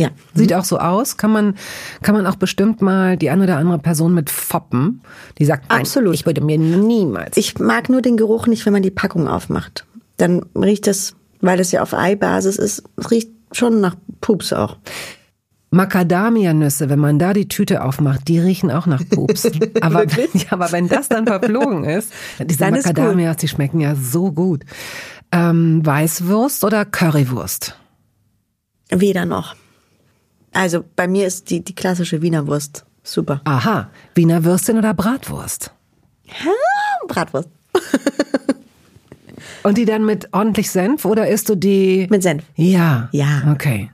[0.00, 0.10] Ja.
[0.34, 1.16] Sieht auch so aus.
[1.16, 1.54] Kann man,
[2.02, 5.02] kann man auch bestimmt mal die eine oder andere Person mit foppen,
[5.38, 6.14] die sagt, nein, Absolut.
[6.14, 7.36] ich würde mir niemals.
[7.36, 9.86] Ich mag nur den Geruch nicht, wenn man die Packung aufmacht.
[10.16, 14.76] Dann riecht das, weil das ja auf Eibasis ist, es riecht schon nach Pups auch.
[15.70, 19.50] Macadamia-Nüsse, wenn man da die Tüte aufmacht, die riechen auch nach Pups.
[19.80, 22.12] aber, ja, aber wenn das dann verflogen ist,
[22.42, 22.74] diese Dann.
[22.74, 24.64] Macadamias, die schmecken ja so gut.
[25.30, 27.76] Ähm, Weißwurst oder Currywurst?
[28.90, 29.54] Weder noch.
[30.52, 33.42] Also bei mir ist die, die klassische Wiener Wurst super.
[33.44, 35.72] Aha, Wiener Würstchen oder Bratwurst?
[37.08, 37.48] Bratwurst.
[39.62, 42.06] Und die dann mit ordentlich Senf oder isst du die?
[42.10, 42.44] Mit Senf.
[42.54, 43.08] Ja.
[43.12, 43.50] Ja.
[43.52, 43.90] Okay.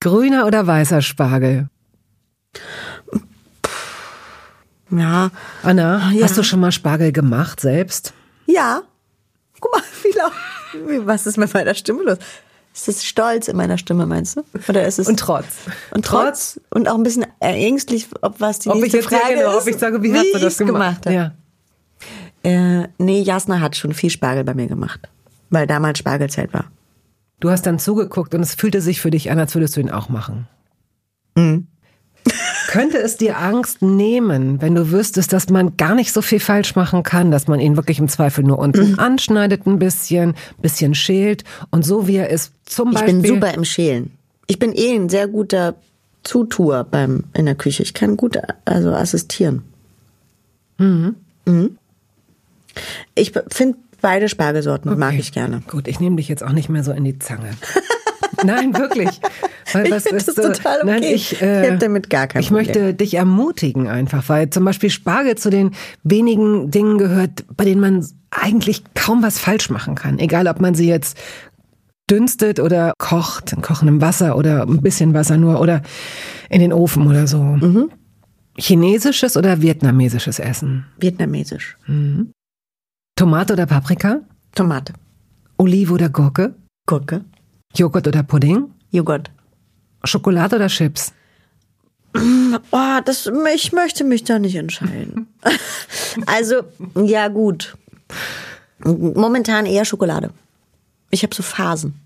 [0.00, 1.68] Grüner oder weißer Spargel?
[4.90, 5.30] Ja.
[5.62, 6.24] Anna, Ja.
[6.24, 8.12] hast du schon mal Spargel gemacht selbst?
[8.46, 8.82] Ja.
[9.60, 10.32] Guck mal, wie laut.
[10.88, 12.18] wie- Was ist mit meiner Stimme los?
[12.74, 14.42] Ist das Stolz in meiner Stimme, meinst du?
[14.68, 15.08] Oder ist es.
[15.08, 15.46] Und Trotz.
[15.92, 16.60] Und trotz.
[16.70, 19.62] Und auch ein bisschen ängstlich, ob was die Ob ich nächste jetzt Frage genau, ist.
[19.62, 21.06] ob ich sage, wie, hast du das gemacht?
[21.06, 21.14] habe.
[21.14, 21.32] Ja.
[22.42, 25.08] Äh, nee, Jasna hat schon viel Spargel bei mir gemacht.
[25.48, 26.66] Weil damals Spargelzeit war.
[27.40, 29.90] Du hast dann zugeguckt und es fühlte sich für dich an, als würdest du ihn
[29.90, 30.46] auch machen.
[31.36, 31.66] Mhm.
[32.68, 36.74] Könnte es dir Angst nehmen, wenn du wüsstest, dass man gar nicht so viel falsch
[36.74, 38.98] machen kann, dass man ihn wirklich im Zweifel nur unten Mhm.
[38.98, 43.20] anschneidet ein bisschen, bisschen schält und so wie er ist, zum Ich Beispiel.
[43.22, 44.10] bin super im Schälen.
[44.48, 45.74] Ich bin eh ein sehr guter
[46.24, 47.82] Zutuer beim, in der Küche.
[47.84, 49.62] Ich kann gut also assistieren.
[50.78, 51.14] Mhm.
[53.14, 55.20] Ich finde beide Spargelsorten mag Okay.
[55.20, 55.62] ich gerne.
[55.68, 57.50] Gut, ich nehme dich jetzt auch nicht mehr so in die Zange.
[58.44, 59.08] Nein, wirklich.
[59.72, 60.84] Weil, Ich finde das total okay.
[60.86, 62.66] Nein, ich, Ich äh, hab damit gar kein Ich Problem.
[62.66, 65.70] möchte dich ermutigen einfach, weil zum Beispiel Spargel zu den
[66.04, 70.18] wenigen Dingen gehört, bei denen man eigentlich kaum was falsch machen kann.
[70.18, 71.16] Egal, ob man sie jetzt
[72.10, 75.82] dünstet oder kocht, in kochendem Wasser oder ein bisschen Wasser nur oder
[76.50, 77.38] in den Ofen oder so.
[77.42, 77.90] Mhm.
[78.58, 80.86] Chinesisches oder vietnamesisches Essen?
[80.98, 81.76] Vietnamesisch.
[83.16, 84.20] Tomate oder Paprika?
[84.54, 84.92] Tomate.
[85.56, 86.54] Olive oder Gurke?
[86.86, 87.24] Gurke.
[87.74, 88.70] Joghurt oder Pudding?
[88.90, 89.30] Joghurt.
[90.04, 91.12] Schokolade oder Chips?
[92.70, 95.26] Oh, das, ich möchte mich da nicht entscheiden.
[96.26, 96.62] also,
[96.94, 97.76] ja gut.
[98.82, 100.30] Momentan eher Schokolade.
[101.10, 102.00] Ich habe so Phasen.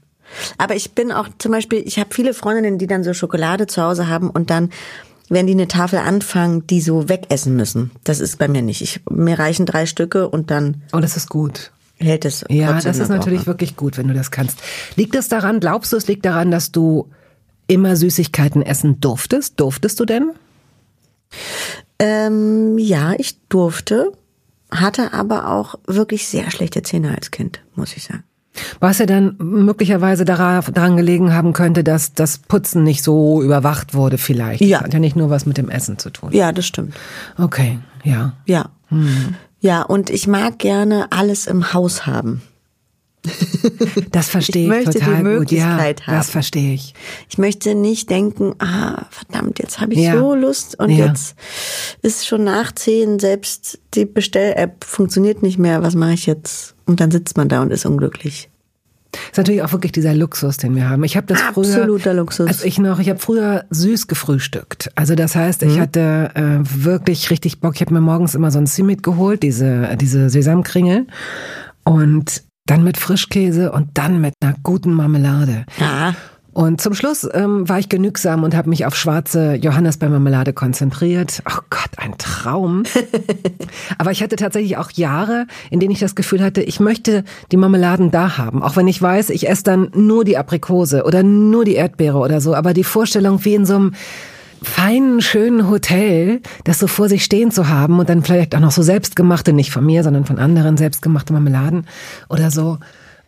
[0.58, 3.80] Aber ich bin auch zum Beispiel, ich habe viele Freundinnen, die dann so Schokolade zu
[3.82, 4.70] Hause haben und dann,
[5.30, 7.90] wenn die eine Tafel anfangen, die so wegessen müssen.
[8.04, 8.82] Das ist bei mir nicht.
[8.82, 11.70] Ich, mir reichen drei Stücke und dann Oh, das ist gut.
[11.96, 12.44] hält es.
[12.50, 13.46] Ja, das ist natürlich Woche.
[13.46, 14.58] wirklich gut, wenn du das kannst.
[14.96, 17.08] Liegt es daran, glaubst du, es liegt daran, dass du
[17.68, 19.58] immer Süßigkeiten essen durftest?
[19.60, 20.32] Durftest du denn?
[21.98, 24.12] Ähm, ja, ich durfte,
[24.70, 28.24] hatte aber auch wirklich sehr schlechte Zähne als Kind, muss ich sagen.
[28.80, 33.94] Was ja dann möglicherweise dara- daran gelegen haben könnte, dass das Putzen nicht so überwacht
[33.94, 34.60] wurde vielleicht.
[34.60, 34.78] Ja.
[34.78, 36.30] Das hat ja nicht nur was mit dem Essen zu tun.
[36.32, 36.94] Ja, das stimmt.
[37.38, 38.32] Okay, ja.
[38.46, 38.70] Ja.
[39.60, 42.42] Ja, und ich mag gerne alles im Haus haben.
[44.12, 45.22] Das verstehe Ich ich, möchte die total gut.
[45.24, 46.16] Möglichkeit Ja, haben.
[46.16, 46.94] das verstehe ich.
[47.28, 50.18] Ich möchte nicht denken, ah, verdammt, jetzt habe ich Ja.
[50.18, 51.06] so Lust und Ja.
[51.06, 51.36] jetzt
[52.02, 56.74] ist schon nach zehn, selbst die Bestell-App funktioniert nicht mehr, was mache ich jetzt?
[56.90, 58.48] Und dann sitzt man da und ist unglücklich.
[59.30, 61.02] ist natürlich auch wirklich dieser Luxus, den wir haben.
[61.04, 62.46] Ich habe das früher, Absoluter Luxus.
[62.48, 64.90] als ich noch, ich habe früher süß gefrühstückt.
[64.94, 65.68] Also das heißt, Mhm.
[65.70, 67.74] ich hatte äh, wirklich richtig Bock.
[67.76, 71.06] Ich habe mir morgens immer so ein Simit geholt, diese diese Sesamkringel
[71.84, 75.64] und dann mit Frischkäse und dann mit einer guten Marmelade.
[75.80, 76.14] Ja.
[76.52, 81.42] Und zum Schluss ähm, war ich genügsam und habe mich auf schwarze Johannisbeermarmelade konzentriert.
[81.48, 82.82] Oh Gott, ein Traum.
[83.98, 87.56] Aber ich hatte tatsächlich auch Jahre, in denen ich das Gefühl hatte, ich möchte die
[87.56, 88.62] Marmeladen da haben.
[88.62, 92.40] Auch wenn ich weiß, ich esse dann nur die Aprikose oder nur die Erdbeere oder
[92.40, 92.54] so.
[92.54, 93.92] Aber die Vorstellung, wie in so einem
[94.62, 98.72] feinen, schönen Hotel, das so vor sich stehen zu haben und dann vielleicht auch noch
[98.72, 101.86] so selbstgemachte, nicht von mir, sondern von anderen selbstgemachte Marmeladen
[102.28, 102.78] oder so.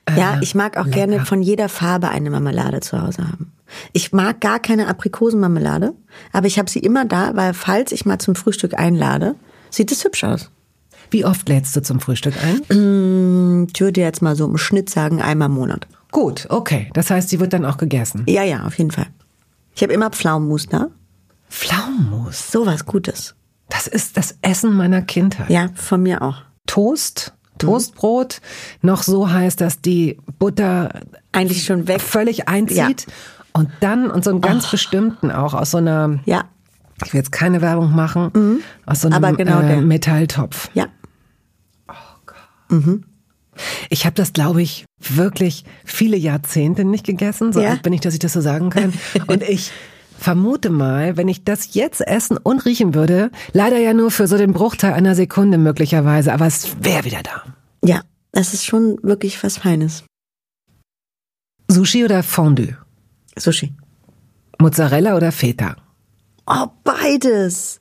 [0.07, 1.27] Äh, Ja, ich mag auch gerne lecker.
[1.27, 3.53] von jeder Farbe eine Marmelade zu Hause haben.
[3.93, 5.95] Ich mag gar keine Aprikosenmarmelade,
[6.33, 9.35] aber ich habe sie immer da, weil falls ich mal zum Frühstück einlade,
[9.71, 10.51] sieht es hübsch aus.
[11.11, 13.67] Wie oft lädst du zum Frühstück ein?
[13.73, 15.87] Ich würde jetzt mal so im Schnitt sagen, einmal im Monat.
[16.11, 16.91] Gut, okay.
[16.95, 18.25] Das heißt, sie wird dann auch gegessen.
[18.29, 19.07] Ja, ja, auf jeden Fall.
[19.75, 20.89] Ich habe immer Pflaumenmus da.
[21.49, 22.51] Pflaumenmus.
[22.51, 23.35] Sowas Gutes.
[23.69, 25.49] Das ist das Essen meiner Kindheit.
[25.51, 26.43] Ja, von mir auch.
[26.67, 27.33] Toast,
[27.67, 28.41] Toastbrot,
[28.83, 31.01] noch so heiß, dass die Butter
[31.33, 32.01] Eigentlich schon weg.
[32.01, 33.07] völlig einzieht.
[33.53, 36.45] Und dann, und so einen ganz bestimmten auch, aus so einer, Ja,
[37.05, 39.81] ich will jetzt keine Werbung machen, aus so einem genau äh.
[39.81, 40.71] Metalltopf.
[40.75, 40.87] ja.
[43.91, 47.53] Ich habe das, glaube ich, wirklich viele Jahrzehnte nicht gegessen.
[47.53, 47.71] So Ja.
[47.71, 48.95] alt bin ich, dass ich das so sagen kann.
[49.27, 49.71] Und ich
[50.19, 54.39] vermute mal, wenn ich das jetzt essen und riechen würde, leider ja nur für so
[54.39, 57.43] den Bruchteil einer Sekunde möglicherweise, aber es wäre wieder da.
[57.85, 58.03] Ja,
[58.33, 60.05] das ist schon wirklich was Feines.
[61.69, 62.77] Sushi oder Fondue?
[63.39, 63.73] Sushi.
[64.59, 65.77] Mozzarella oder Feta?
[66.47, 67.79] Oh, beides.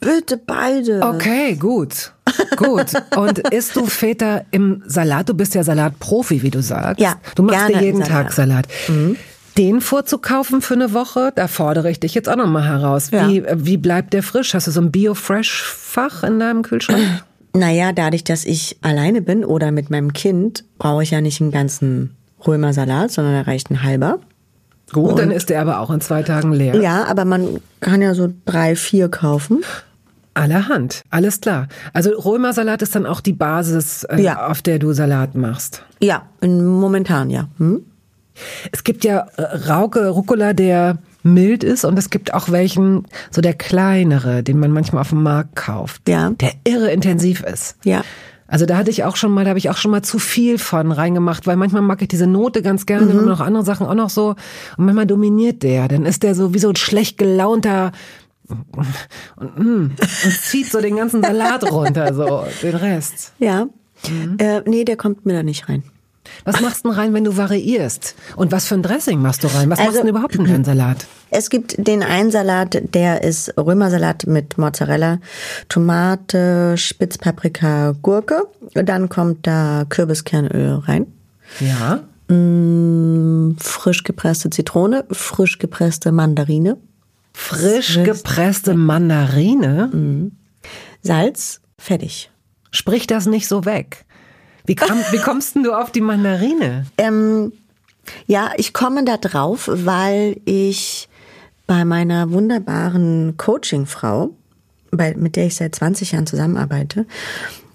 [0.00, 1.02] Bitte beides.
[1.02, 2.12] Okay, gut.
[2.56, 2.92] Gut.
[3.16, 5.28] Und isst du Feta im Salat?
[5.28, 7.00] Du bist ja Salatprofi, wie du sagst.
[7.00, 8.66] Ja, Du machst dir jeden im Tag Salat.
[9.58, 13.10] Den vorzukaufen für eine Woche, da fordere ich dich jetzt auch nochmal heraus.
[13.10, 13.28] Ja.
[13.28, 14.54] Wie, wie bleibt der frisch?
[14.54, 17.22] Hast du so ein Bio-Fresh-Fach in deinem Kühlschrank?
[17.52, 21.50] Naja, dadurch, dass ich alleine bin oder mit meinem Kind, brauche ich ja nicht einen
[21.50, 24.20] ganzen Römersalat, sondern da reicht ein halber.
[24.92, 26.76] Gut, dann ist der aber auch in zwei Tagen leer.
[26.80, 29.62] Ja, aber man kann ja so drei, vier kaufen.
[30.34, 31.68] Allerhand, alles klar.
[31.92, 34.46] Also Römersalat ist dann auch die Basis, äh, Ja.
[34.46, 35.82] auf der du Salat machst.
[36.00, 37.48] Ja, momentan ja.
[37.58, 37.82] Hm?
[38.72, 43.40] Es gibt ja äh, Rauke, Rucola, der mild ist und es gibt auch welchen, so
[43.40, 46.08] der kleinere, den man manchmal auf dem Markt kauft.
[46.08, 46.30] Ja.
[46.30, 47.76] Der irre intensiv ist.
[47.84, 48.02] Ja.
[48.46, 50.58] Also da hatte ich auch schon mal, da habe ich auch schon mal zu viel
[50.58, 53.94] von reingemacht, weil manchmal mag ich diese Note ganz gerne und noch andere Sachen auch
[53.94, 54.30] noch so.
[54.76, 55.86] Und manchmal dominiert der.
[55.86, 57.92] Dann ist der so wie so ein schlecht gelaunter
[59.36, 59.92] und, mm,
[60.24, 63.32] und zieht so den ganzen Salat runter, so den Rest.
[63.38, 63.68] Ja.
[64.38, 65.84] Äh, nee, der kommt mir da nicht rein.
[66.44, 68.14] Was machst du denn rein, wenn du variierst?
[68.36, 69.68] Und was für ein Dressing machst du rein?
[69.70, 71.06] Was Also- machst du denn überhaupt in deinen Salat?
[71.30, 75.18] Es gibt den einen Salat, der ist Römersalat mit Mozzarella,
[75.68, 78.44] Tomate, Spitzpaprika, Gurke.
[78.74, 81.06] Dann kommt da Kürbiskernöl rein.
[81.60, 82.00] Ja.
[82.34, 86.76] Mm, frisch gepresste Zitrone, frisch gepresste Mandarine,
[87.32, 90.30] Frisch gepresste Mandarine?
[91.02, 92.30] Salz, fertig.
[92.70, 94.04] Sprich das nicht so weg.
[94.66, 96.86] Wie, kam, wie kommst denn du auf die Mandarine?
[96.98, 97.52] Ähm,
[98.26, 101.08] ja, ich komme da drauf, weil ich
[101.66, 104.30] bei meiner wunderbaren Coachingfrau,
[104.90, 107.06] mit der ich seit 20 Jahren zusammenarbeite,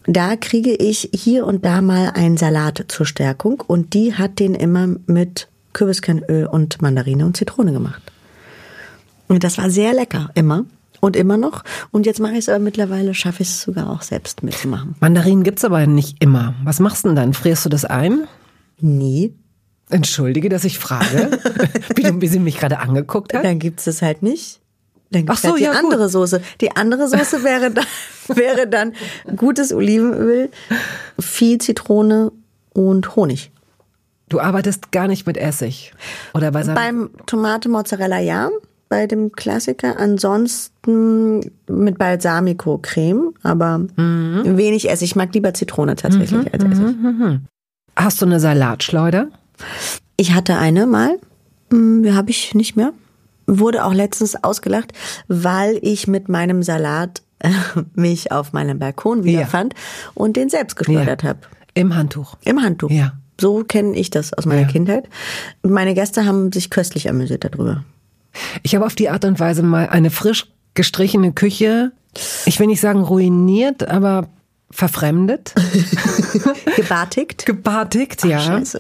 [0.08, 4.54] da kriege ich hier und da mal einen Salat zur Stärkung und die hat den
[4.54, 8.02] immer mit Kürbiskernöl und Mandarine und Zitrone gemacht.
[9.28, 10.66] Und das war sehr lecker, immer.
[11.06, 11.64] Und immer noch.
[11.92, 14.96] Und jetzt mache ich es aber mittlerweile, schaffe ich es sogar auch selbst mitzumachen.
[15.02, 16.56] Mandarinen gibt's aber nicht immer.
[16.64, 17.34] Was machst du denn dann?
[17.36, 18.28] Frierst du das ein?
[18.80, 19.36] Nie.
[19.92, 21.30] Entschuldige, dass ich frage,
[21.96, 23.46] wie, du, wie sie mich gerade angeguckt hat.
[23.46, 24.62] Dann gibt's es halt nicht.
[25.12, 25.84] Dann Ach so, halt die ja, gut.
[25.84, 26.42] andere Soße.
[26.60, 27.86] Die andere Soße wäre dann,
[28.36, 28.94] wäre dann
[29.36, 30.50] gutes Olivenöl,
[31.20, 32.32] viel Zitrone
[32.74, 33.52] und Honig.
[34.28, 35.94] Du arbeitest gar nicht mit Essig.
[36.34, 38.50] Oder bei Beim Tomate Mozzarella ja,
[38.90, 39.98] bei dem Klassiker.
[40.00, 44.58] Ansonsten mit Balsamico Creme, aber Mhm.
[44.58, 45.12] wenig Essig.
[45.12, 46.96] Ich mag lieber Zitrone tatsächlich als Essig.
[47.96, 49.28] Hast du eine Salatschleuder?
[50.18, 51.18] Ich hatte eine mal,
[51.72, 52.94] hm, habe ich nicht mehr.
[53.48, 54.92] Wurde auch letztens ausgelacht,
[55.28, 57.50] weil ich mit meinem Salat äh,
[57.94, 59.74] mich auf meinem Balkon wiederfand
[60.14, 61.40] und den selbst geschleudert habe.
[61.74, 62.38] Im Handtuch.
[62.44, 62.90] Im Handtuch.
[62.90, 63.14] Ja.
[63.40, 64.68] So kenne ich das aus meiner Ja.
[64.68, 65.10] Kindheit.
[65.62, 67.84] Meine Gäste haben sich köstlich amüsiert darüber.
[68.64, 71.92] Ich habe auf die Art und Weise mal eine frisch gestrichene Küche,
[72.46, 74.28] ich will nicht sagen ruiniert, aber
[74.72, 75.54] verfremdet,
[76.76, 77.46] Gebartigt.
[77.46, 78.40] gebartigt, ja.
[78.40, 78.80] Scheiße.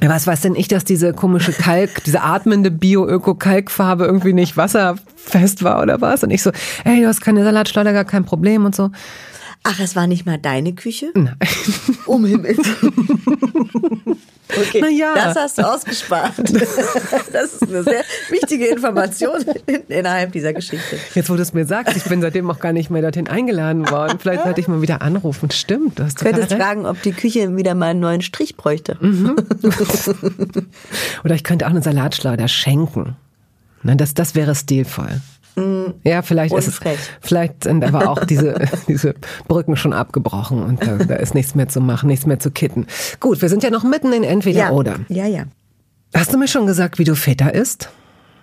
[0.00, 5.64] Ja, Was weiß denn ich, dass diese komische Kalk, diese atmende Bio-Öko-Kalkfarbe irgendwie nicht wasserfest
[5.64, 6.22] war oder was?
[6.22, 6.50] Und ich so,
[6.84, 8.90] ey, du hast keine Salatschleuder, gar kein Problem und so.
[9.68, 11.10] Ach, es war nicht mal deine Küche?
[11.14, 11.36] Nein.
[12.06, 12.58] Um Himmels.
[14.48, 15.12] Okay, Na ja.
[15.14, 16.34] das hast du ausgespart.
[17.32, 19.44] Das ist eine sehr wichtige Information
[19.88, 20.96] innerhalb dieser Geschichte.
[21.14, 23.90] Jetzt, wo du es mir sagst, ich bin seitdem auch gar nicht mehr dorthin eingeladen
[23.90, 24.18] worden.
[24.20, 25.50] Vielleicht sollte ich mal wieder anrufen.
[25.50, 28.96] Stimmt, du hast Du könntest fragen, ob die Küche wieder mal einen neuen Strich bräuchte.
[31.24, 33.16] Oder ich könnte auch eine Salatschleuder schenken.
[33.82, 35.20] Das, das wäre stilvoll.
[36.04, 36.80] Ja, vielleicht ist es,
[37.20, 38.56] vielleicht sind aber auch diese,
[38.88, 39.14] diese
[39.48, 42.86] Brücken schon abgebrochen und da, da ist nichts mehr zu machen, nichts mehr zu kitten.
[43.20, 44.70] Gut, wir sind ja noch mitten in entweder ja.
[44.70, 44.96] oder.
[45.08, 45.44] Ja, ja.
[46.14, 47.88] Hast du mir schon gesagt, wie du Feta isst?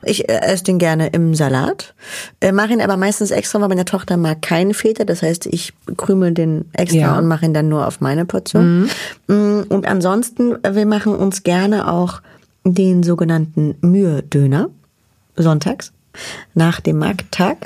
[0.05, 1.93] Ich äh, esse den gerne im Salat,
[2.41, 5.05] äh, mache ihn aber meistens extra, weil meine Tochter mag keinen Feta.
[5.05, 7.17] Das heißt, ich krümel den extra Ja.
[7.17, 8.89] und mache ihn dann nur auf meine Portion.
[9.27, 12.21] Mm, Und ansonsten, äh, wir machen uns gerne auch
[12.65, 14.69] den sogenannten Mühe-Döner
[15.35, 15.92] sonntags
[16.53, 17.57] nach dem Markttag.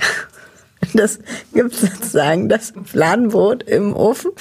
[0.93, 1.19] Das
[1.53, 4.31] gibt sozusagen das Fladenbrot im Ofen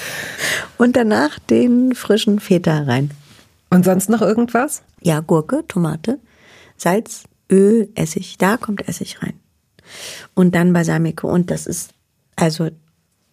[0.76, 3.10] und danach den frischen Feta rein.
[3.70, 4.82] Und sonst noch irgendwas?
[5.00, 6.18] Ja, Gurke, Tomate,
[6.76, 8.38] Salz, Öl, Essig.
[8.38, 9.34] Da kommt Essig rein.
[10.34, 11.28] Und dann Balsamico.
[11.28, 11.90] Und das ist
[12.36, 12.70] also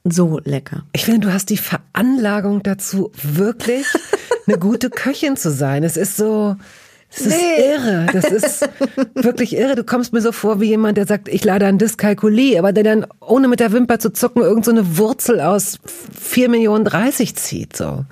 [0.04, 0.84] so lecker.
[0.94, 3.88] Ich finde, du hast die Veranlagung dazu, wirklich
[4.48, 5.84] eine gute Köchin zu sein.
[5.84, 6.56] Es ist so,
[7.20, 7.74] ist Nee.
[7.74, 8.08] irre.
[8.14, 8.70] Das ist
[9.16, 9.76] wirklich irre.
[9.76, 12.84] Du kommst mir so vor wie jemand, der sagt, ich lade an Dyskalkulie, aber der
[12.84, 15.78] dann, ohne mit der Wimper zu zucken, irgend so eine Wurzel aus
[16.20, 18.06] 4 Millionen 30 zieht, so.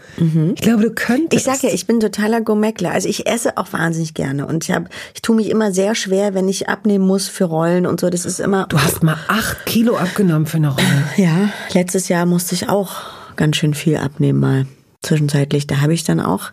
[0.55, 1.31] Ich glaube, du könntest.
[1.31, 1.37] Mhm.
[1.37, 2.91] Ich sag ja, ich bin totaler Gourmetler.
[2.91, 4.45] Also ich esse auch wahnsinnig gerne.
[4.45, 7.85] Und ich habe, ich tue mich immer sehr schwer, wenn ich abnehmen muss für Rollen
[7.85, 8.09] und so.
[8.09, 8.65] Das ist immer.
[8.69, 11.03] du hast mal 8 Kilo abgenommen für eine Rolle.
[11.17, 12.91] Ja, letztes Jahr musste ich auch
[13.35, 14.65] ganz schön viel abnehmen mal.
[15.11, 15.67] Zwischenzeitlich.
[15.67, 16.51] Da habe ich dann auch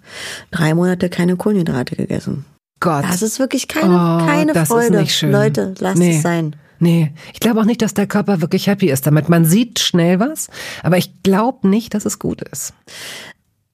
[0.50, 2.44] drei Monate keine Kohlenhydrate gegessen.
[2.80, 3.04] Gott.
[3.04, 4.96] Das ist wirklich keine, Oh, keine das Freude.
[4.96, 5.30] Ist nicht schön.
[5.30, 6.16] Leute, lasst nee.
[6.16, 6.56] es sein.
[6.80, 9.28] Nee, ich glaube auch nicht, dass der Körper wirklich happy ist damit.
[9.28, 10.48] Man sieht schnell was,
[10.82, 12.72] aber ich glaube nicht, dass es gut ist.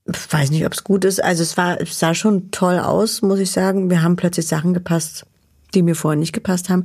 [0.07, 1.24] Ich weiß nicht, ob es gut ist.
[1.24, 3.89] Also es war, es sah schon toll aus, muss ich sagen.
[3.89, 5.24] Wir haben plötzlich Sachen gepasst,
[5.72, 6.85] die mir vorher nicht gepasst haben.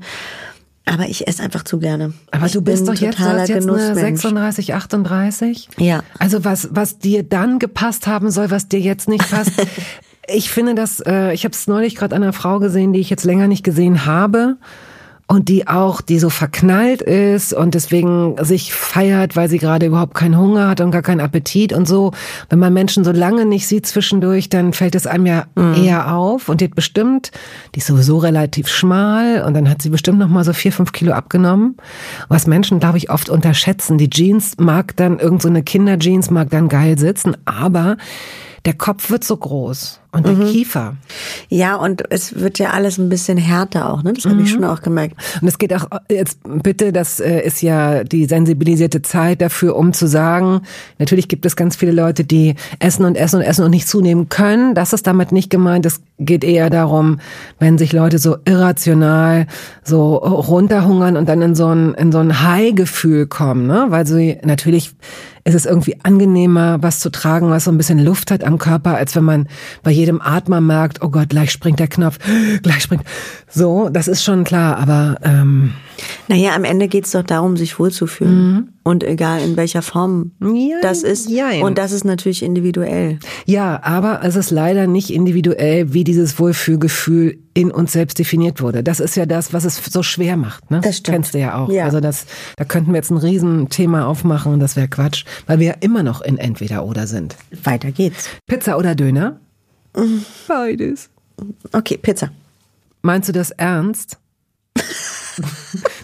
[0.92, 2.14] Aber ich esse einfach zu gerne.
[2.32, 5.70] Aber ich du bist doch jetzt, du hast jetzt eine 36, 38.
[5.78, 6.04] Ja.
[6.18, 9.52] Also was, was dir dann gepasst haben soll, was dir jetzt nicht passt.
[10.28, 13.10] ich finde das, äh, ich habe es neulich gerade an einer Frau gesehen, die ich
[13.10, 14.58] jetzt länger nicht gesehen habe
[15.32, 20.16] und die auch, die so verknallt ist und deswegen sich feiert, weil sie gerade überhaupt
[20.16, 22.12] keinen Hunger hat und gar keinen Appetit und so.
[22.50, 25.76] Wenn man Menschen so lange nicht sieht zwischendurch, dann fällt es einem ja mhm.
[25.76, 27.30] eher auf und die hat bestimmt,
[27.76, 30.94] die ist sowieso relativ schmal und dann hat sie bestimmt noch mal so vier, fünf
[30.94, 31.78] Kilo abgenommen.
[32.28, 34.00] Was Menschen, glaube ich, oft unterschätzen.
[34.00, 37.98] Die Jeans mag dann, irgend so eine Kinderjeans mag dann geil sitzen, aber
[38.66, 40.46] der Kopf wird so groß und der mhm.
[40.46, 40.96] Kiefer.
[41.50, 44.14] Ja, und es wird ja alles ein bisschen härter auch, ne?
[44.14, 44.44] Das habe mhm.
[44.44, 45.16] ich schon auch gemerkt.
[45.40, 49.94] Und es geht auch jetzt bitte, das äh, ist ja die sensibilisierte Zeit dafür, um
[49.94, 50.62] zu sagen,
[50.98, 54.30] natürlich gibt es ganz viele Leute, die essen und essen und essen und nicht zunehmen
[54.30, 54.74] können.
[54.74, 55.86] Das ist damit nicht gemeint.
[55.86, 57.20] Es geht eher darum,
[57.60, 59.46] wenn sich Leute so irrational
[59.84, 63.86] so runterhungern und dann in so ein in so ein High-Gefühl kommen, ne?
[63.90, 64.96] Weil sie natürlich
[65.44, 68.96] ist es irgendwie angenehmer, was zu tragen, was so ein bisschen Luft hat am Körper,
[68.96, 69.48] als wenn man
[69.84, 72.18] bei jedem Atmer merkt, oh Gott, gleich springt der Knopf,
[72.64, 73.04] gleich springt.
[73.50, 75.74] So, das ist schon klar, aber ähm,
[76.28, 78.54] naja, am Ende geht's doch darum, sich wohlzufühlen.
[78.54, 78.68] Mhm.
[78.84, 81.30] Und egal in welcher Form ja, das ist.
[81.30, 83.20] Ja, Und das ist natürlich individuell.
[83.46, 88.84] Ja, aber es ist leider nicht individuell, wie dieses Wohlfühlgefühl in uns selbst definiert wurde.
[88.84, 90.72] Das ist ja das, was es so schwer macht.
[90.72, 90.82] Ne?
[90.82, 91.16] Das stimmt.
[91.16, 91.70] Kennst du ja auch.
[91.70, 91.86] Ja.
[91.86, 92.26] Also das,
[92.56, 96.04] da könnten wir jetzt ein Riesenthema aufmachen und das wäre Quatsch, weil wir ja immer
[96.04, 97.36] noch in entweder oder sind.
[97.64, 98.30] Weiter geht's.
[98.48, 99.40] Pizza oder Döner?
[100.48, 101.10] Beides.
[101.72, 102.32] Okay, Pizza.
[103.02, 104.18] Meinst du das ernst?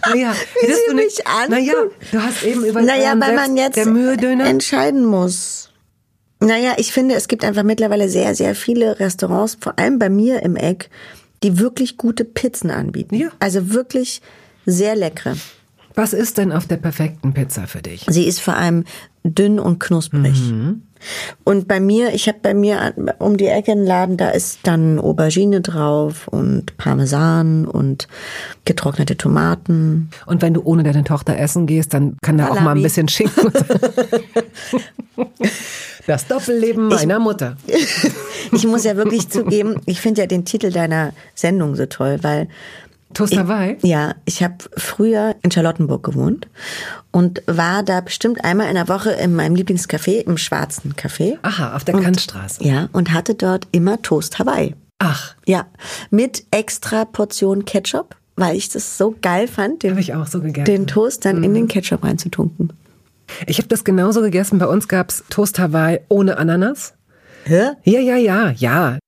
[0.08, 1.50] naja, hättest du nicht an?
[1.50, 1.74] Naja,
[2.10, 5.70] du hast eben über naja, weil man jetzt entscheiden muss.
[6.40, 10.42] Naja, ich finde, es gibt einfach mittlerweile sehr, sehr viele Restaurants, vor allem bei mir
[10.42, 10.90] im Eck,
[11.42, 13.14] die wirklich gute Pizzen anbieten.
[13.14, 13.28] Ja.
[13.38, 14.20] Also wirklich
[14.66, 15.36] sehr leckere.
[15.94, 18.04] Was ist denn auf der perfekten Pizza für dich?
[18.08, 18.84] Sie ist vor allem
[19.24, 20.38] dünn und knusprig.
[20.38, 20.82] Mhm.
[21.44, 24.98] Und bei mir, ich habe bei mir um die Ecke einen Laden, da ist dann
[24.98, 28.08] Aubergine drauf und Parmesan und
[28.64, 30.10] getrocknete Tomaten.
[30.26, 33.08] Und wenn du ohne deine Tochter essen gehst, dann kann da auch mal ein bisschen
[33.08, 33.52] Schinken.
[36.06, 37.56] Das Doppelleben meiner ich, Mutter.
[38.52, 42.48] ich muss ja wirklich zugeben, ich finde ja den Titel deiner Sendung so toll, weil
[43.16, 43.78] Toast Hawaii?
[43.82, 46.48] Ja, ich habe früher in Charlottenburg gewohnt
[47.12, 51.38] und war da bestimmt einmal in der Woche in meinem Lieblingscafé, im Schwarzen Café.
[51.40, 52.62] Aha, auf der und, Kantstraße.
[52.62, 54.74] Ja, und hatte dort immer Toast Hawaii.
[54.98, 55.34] Ach.
[55.46, 55.66] Ja,
[56.10, 60.66] mit extra Portion Ketchup, weil ich das so geil fand, den, ich auch so gegessen.
[60.66, 61.44] den Toast dann mhm.
[61.44, 62.74] in den Ketchup reinzutunken.
[63.46, 64.58] Ich habe das genauso gegessen.
[64.58, 66.92] Bei uns gab's Toast Hawaii ohne Ananas.
[67.44, 67.70] Hä?
[67.84, 68.98] Ja, ja, ja, ja.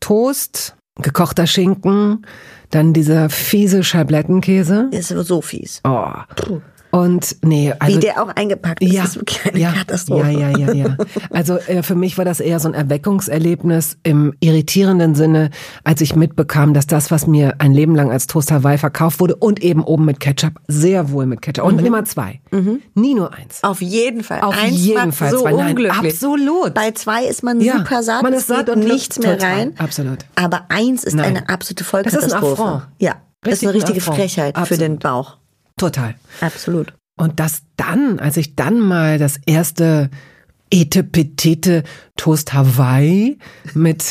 [0.00, 2.24] Toast, gekochter Schinken,
[2.72, 4.88] dann dieser fiese Scheiblettenkäse.
[4.90, 5.80] Ist so fies.
[5.84, 6.08] Oh.
[6.34, 6.60] Puh.
[6.94, 10.30] Und nee, also wie der auch eingepackt ist, ja, ist wirklich eine ja, Katastrophe.
[10.30, 10.96] Ja, ja, ja, ja.
[11.30, 15.48] Also äh, für mich war das eher so ein Erweckungserlebnis im irritierenden Sinne,
[15.84, 19.36] als ich mitbekam, dass das, was mir ein Leben lang als Toast Hawaii verkauft wurde
[19.36, 21.86] und eben oben mit Ketchup, sehr wohl mit Ketchup und mhm.
[21.86, 22.82] immer zwei, mhm.
[22.94, 23.64] nie nur eins.
[23.64, 24.42] Auf jeden Fall.
[24.42, 25.52] Auf eins jeden Fall so zwei.
[25.52, 26.12] Nein, unglücklich.
[26.12, 26.74] absolut.
[26.74, 29.72] Bei zwei ist man ja, super satt, man ist satt und nichts mehr rein.
[29.78, 30.18] Absolut.
[30.36, 31.36] Aber eins ist Nein.
[31.36, 32.30] eine absolute Vollkatastrophe.
[32.30, 32.82] Das ist ein Affront.
[32.98, 33.16] Ja.
[33.40, 34.68] Das ist eine richtige Frechheit Absolut.
[34.68, 35.38] für den Bauch.
[35.82, 36.14] Total.
[36.40, 36.94] Absolut.
[37.18, 40.10] Und das dann, als ich dann mal das erste
[40.70, 41.82] Etepetete
[42.16, 43.36] Toast Hawaii
[43.74, 44.04] mit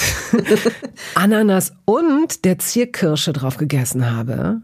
[1.16, 4.62] Ananas und der Zierkirsche drauf gegessen habe.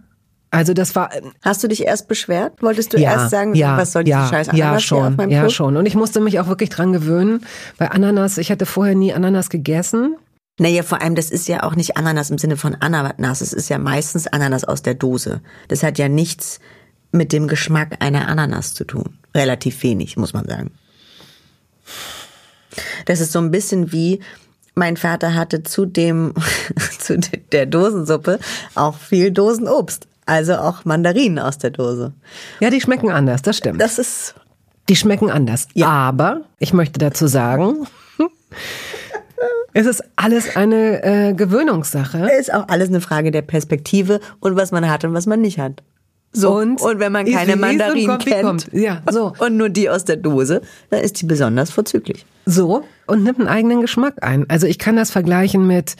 [0.51, 1.09] Also das war.
[1.41, 2.61] Hast du dich erst beschwert?
[2.61, 5.41] Wolltest du ja, erst sagen, ja, was soll diese ja, Scheiß Ananas Ja schon, ja
[5.43, 5.51] Brot?
[5.53, 5.77] schon.
[5.77, 7.39] Und ich musste mich auch wirklich dran gewöhnen,
[7.77, 8.37] weil Ananas.
[8.37, 10.17] Ich hatte vorher nie Ananas gegessen.
[10.59, 13.39] Naja, vor allem, das ist ja auch nicht Ananas im Sinne von Ananas.
[13.41, 15.41] Es ist ja meistens Ananas aus der Dose.
[15.69, 16.59] Das hat ja nichts
[17.11, 19.17] mit dem Geschmack einer Ananas zu tun.
[19.33, 20.71] Relativ wenig, muss man sagen.
[23.05, 24.19] Das ist so ein bisschen wie,
[24.75, 26.33] mein Vater hatte zu dem,
[26.99, 27.19] zu
[27.51, 28.39] der Dosensuppe
[28.75, 30.07] auch viel Dosenobst.
[30.25, 32.13] Also auch Mandarinen aus der Dose.
[32.59, 33.81] Ja, die schmecken anders, das stimmt.
[33.81, 34.35] Das ist.
[34.89, 35.67] Die schmecken anders.
[35.73, 35.87] Ja.
[35.87, 37.87] Aber ich möchte dazu sagen,
[39.73, 42.29] es ist alles eine äh, Gewöhnungssache.
[42.31, 45.39] Es ist auch alles eine Frage der Perspektive und was man hat und was man
[45.39, 45.81] nicht hat.
[46.37, 46.55] So.
[46.55, 49.33] Und, und wenn man keine Mandarinen kennt ja, so.
[49.39, 50.61] und nur die aus der Dose,
[50.91, 52.25] dann ist die besonders vorzüglich.
[52.45, 54.47] So, und nimmt einen eigenen Geschmack ein.
[54.49, 55.95] Also ich kann das vergleichen mit,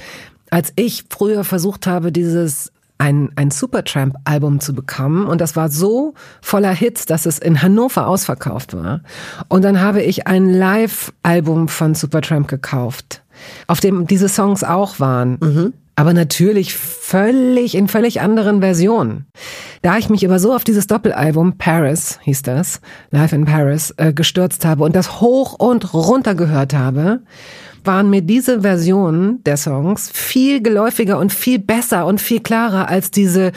[0.51, 6.13] als ich früher versucht habe, dieses ein, ein Supertramp-Album zu bekommen und das war so
[6.41, 9.01] voller Hits, dass es in Hannover ausverkauft war.
[9.49, 13.23] Und dann habe ich ein Live-Album von Supertramp gekauft,
[13.65, 15.37] auf dem diese Songs auch waren.
[15.41, 19.25] Mhm Aber natürlich völlig in völlig anderen Versionen.
[19.81, 24.13] Da ich mich aber so auf dieses Doppelalbum Paris, hieß das, Live in Paris, äh,
[24.13, 27.21] gestürzt habe und das hoch und runter gehört habe,
[27.83, 33.09] waren mir diese Versionen der Songs viel geläufiger und viel besser und viel klarer als
[33.09, 33.51] diese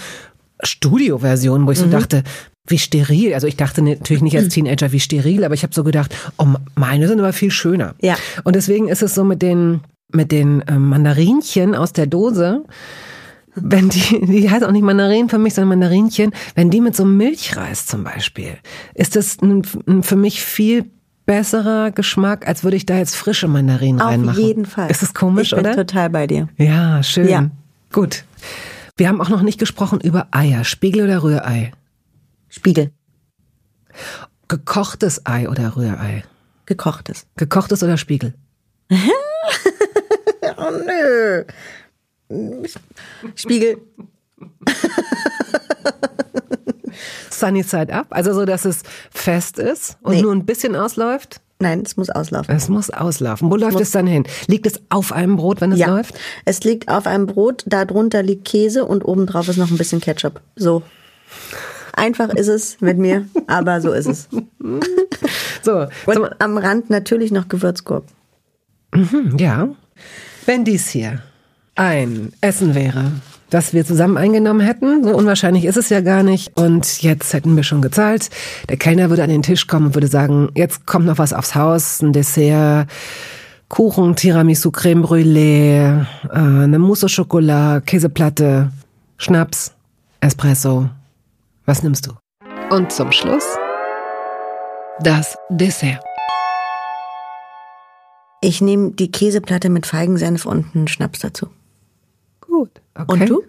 [0.63, 1.91] Studio-Version, wo ich so mhm.
[1.91, 2.23] dachte,
[2.67, 3.35] wie steril.
[3.35, 6.47] Also ich dachte natürlich nicht als Teenager wie steril, aber ich habe so gedacht, oh,
[6.75, 7.97] meine sind aber viel schöner.
[8.01, 8.17] Ja.
[8.45, 9.81] Und deswegen ist es so mit den
[10.13, 12.65] mit den äh, Mandarinchen aus der Dose.
[13.55, 17.05] Wenn die, die heißt auch nicht Mandarinen für mich, sondern Mandarinchen, wenn die mit so
[17.05, 18.57] Milchreis zum Beispiel,
[18.95, 20.87] ist das ein, ein für mich viel
[21.27, 24.39] besserer Geschmack, als würde ich da jetzt frische Mandarinen Auf reinmachen.
[24.39, 24.91] Auf jeden Fall.
[24.91, 25.77] Ist es komisch, ich bin oder?
[25.77, 26.49] total bei dir.
[26.57, 27.29] Ja, schön.
[27.29, 27.51] Ja.
[27.93, 28.25] Gut.
[28.97, 30.65] Wir haben auch noch nicht gesprochen über Eier.
[30.65, 31.73] Spiegel oder Rührei?
[32.49, 32.91] Spiegel.
[34.49, 36.25] Gekochtes Ei oder Rührei?
[36.67, 37.27] Gekochtes.
[37.37, 38.35] Gekochtes oder Spiegel?
[40.61, 41.45] oh nö.
[43.35, 43.79] Spiegel.
[47.31, 50.23] Sunny Side Up, also so, dass es fest ist und nee.
[50.23, 51.41] nur ein bisschen ausläuft?
[51.59, 52.55] Nein, es muss auslaufen.
[52.55, 53.51] Es muss auslaufen.
[53.51, 54.25] Wo läuft es dann hin?
[54.47, 55.89] Liegt es auf einem Brot, wenn es ja.
[55.89, 56.15] läuft?
[56.47, 60.41] Es liegt auf einem Brot, darunter liegt Käse und obendrauf ist noch ein bisschen Ketchup.
[60.57, 60.83] So.
[61.93, 64.29] Einfach ist es mit mir, aber so ist es.
[65.63, 65.87] so.
[66.07, 68.11] Und am Rand natürlich noch Gewürzgurken.
[68.95, 69.69] Mhm, ja.
[70.47, 71.23] Wenn dies hier
[71.77, 73.13] ein Essen wäre,
[73.51, 77.57] das wir zusammen eingenommen hätten, so unwahrscheinlich ist es ja gar nicht, und jetzt hätten
[77.57, 78.31] wir schon gezahlt,
[78.69, 81.55] der Kellner würde an den Tisch kommen und würde sagen, jetzt kommt noch was aufs
[81.55, 82.89] Haus, ein Dessert,
[83.69, 88.71] Kuchen, Tiramisu, Creme Brûlée, äh, eine Mousse au Chocolat, Käseplatte,
[89.17, 89.73] Schnaps,
[90.21, 90.89] Espresso.
[91.67, 92.13] Was nimmst du?
[92.75, 93.45] Und zum Schluss
[95.03, 96.10] das Dessert.
[98.41, 101.49] Ich nehme die Käseplatte mit Feigensenf und einen Schnaps dazu.
[102.41, 102.71] Gut.
[102.95, 103.13] Okay.
[103.13, 103.43] Und du?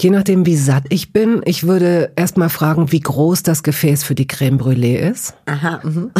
[0.00, 4.14] Je nachdem, wie satt ich bin, ich würde erstmal fragen, wie groß das Gefäß für
[4.14, 5.34] die Creme Brûlée ist.
[5.44, 5.80] Aha.
[5.84, 6.10] Mhm.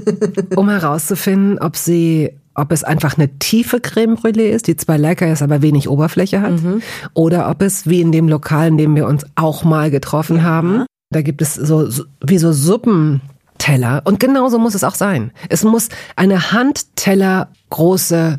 [0.56, 5.30] um herauszufinden, ob sie, ob es einfach eine tiefe Creme Brûlée ist, die zwar lecker
[5.30, 6.62] ist, aber wenig Oberfläche hat.
[6.62, 6.80] Mhm.
[7.12, 10.42] Oder ob es, wie in dem Lokal, in dem wir uns auch mal getroffen ja.
[10.44, 13.20] haben, da gibt es so, so wie so Suppen,
[13.58, 14.02] Teller.
[14.04, 15.32] Und genauso muss es auch sein.
[15.48, 18.38] Es muss eine Handteller große,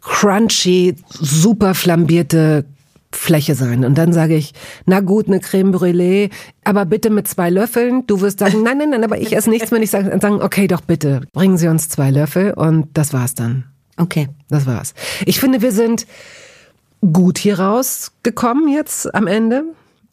[0.00, 2.64] crunchy, super flambierte
[3.12, 3.84] Fläche sein.
[3.84, 4.52] Und dann sage ich,
[4.86, 6.30] na gut, eine Creme Brûlée,
[6.64, 8.06] aber bitte mit zwei Löffeln.
[8.06, 9.82] Du wirst sagen, nein, nein, nein, aber ich esse nichts mehr.
[9.82, 12.52] Ich sage, sagen, okay, doch bitte, bringen Sie uns zwei Löffel.
[12.52, 13.64] Und das war's dann.
[13.96, 14.28] Okay.
[14.48, 14.94] Das war's.
[15.26, 16.06] Ich finde, wir sind
[17.12, 19.64] gut hier rausgekommen jetzt am Ende.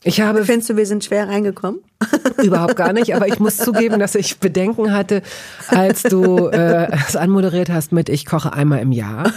[0.04, 0.46] Ich habe.
[0.46, 1.82] Findest du, wir sind schwer reingekommen?
[2.44, 5.24] Überhaupt gar nicht, aber ich muss zugeben, dass ich Bedenken hatte,
[5.70, 9.32] als du äh, es anmoderiert hast mit Ich koche einmal im Jahr.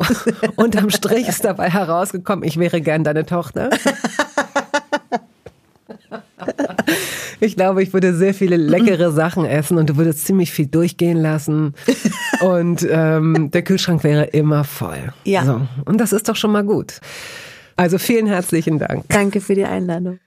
[0.56, 3.70] Unterm Strich ist dabei herausgekommen, ich wäre gern deine Tochter.
[7.40, 11.18] Ich glaube, ich würde sehr viele leckere Sachen essen und du würdest ziemlich viel durchgehen
[11.18, 11.74] lassen.
[12.40, 15.12] Und ähm, der Kühlschrank wäre immer voll.
[15.24, 15.44] Ja.
[15.44, 15.60] So.
[15.84, 17.00] Und das ist doch schon mal gut.
[17.78, 19.04] Also vielen herzlichen Dank.
[19.08, 20.18] Danke für die Einladung.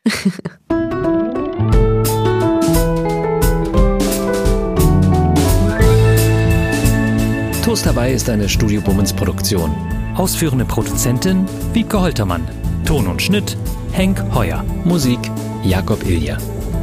[7.65, 9.75] Toast dabei ist eine Studio Bummens Produktion.
[10.15, 12.47] Ausführende Produzentin Wiebke Holtermann.
[12.85, 13.57] Ton und Schnitt
[13.91, 14.63] Henk Heuer.
[14.85, 15.19] Musik
[15.65, 16.37] Jakob Ilja.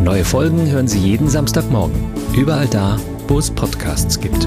[0.05, 2.13] Neue Folgen hören Sie jeden Samstagmorgen.
[2.37, 4.47] Überall da, wo es Podcasts gibt.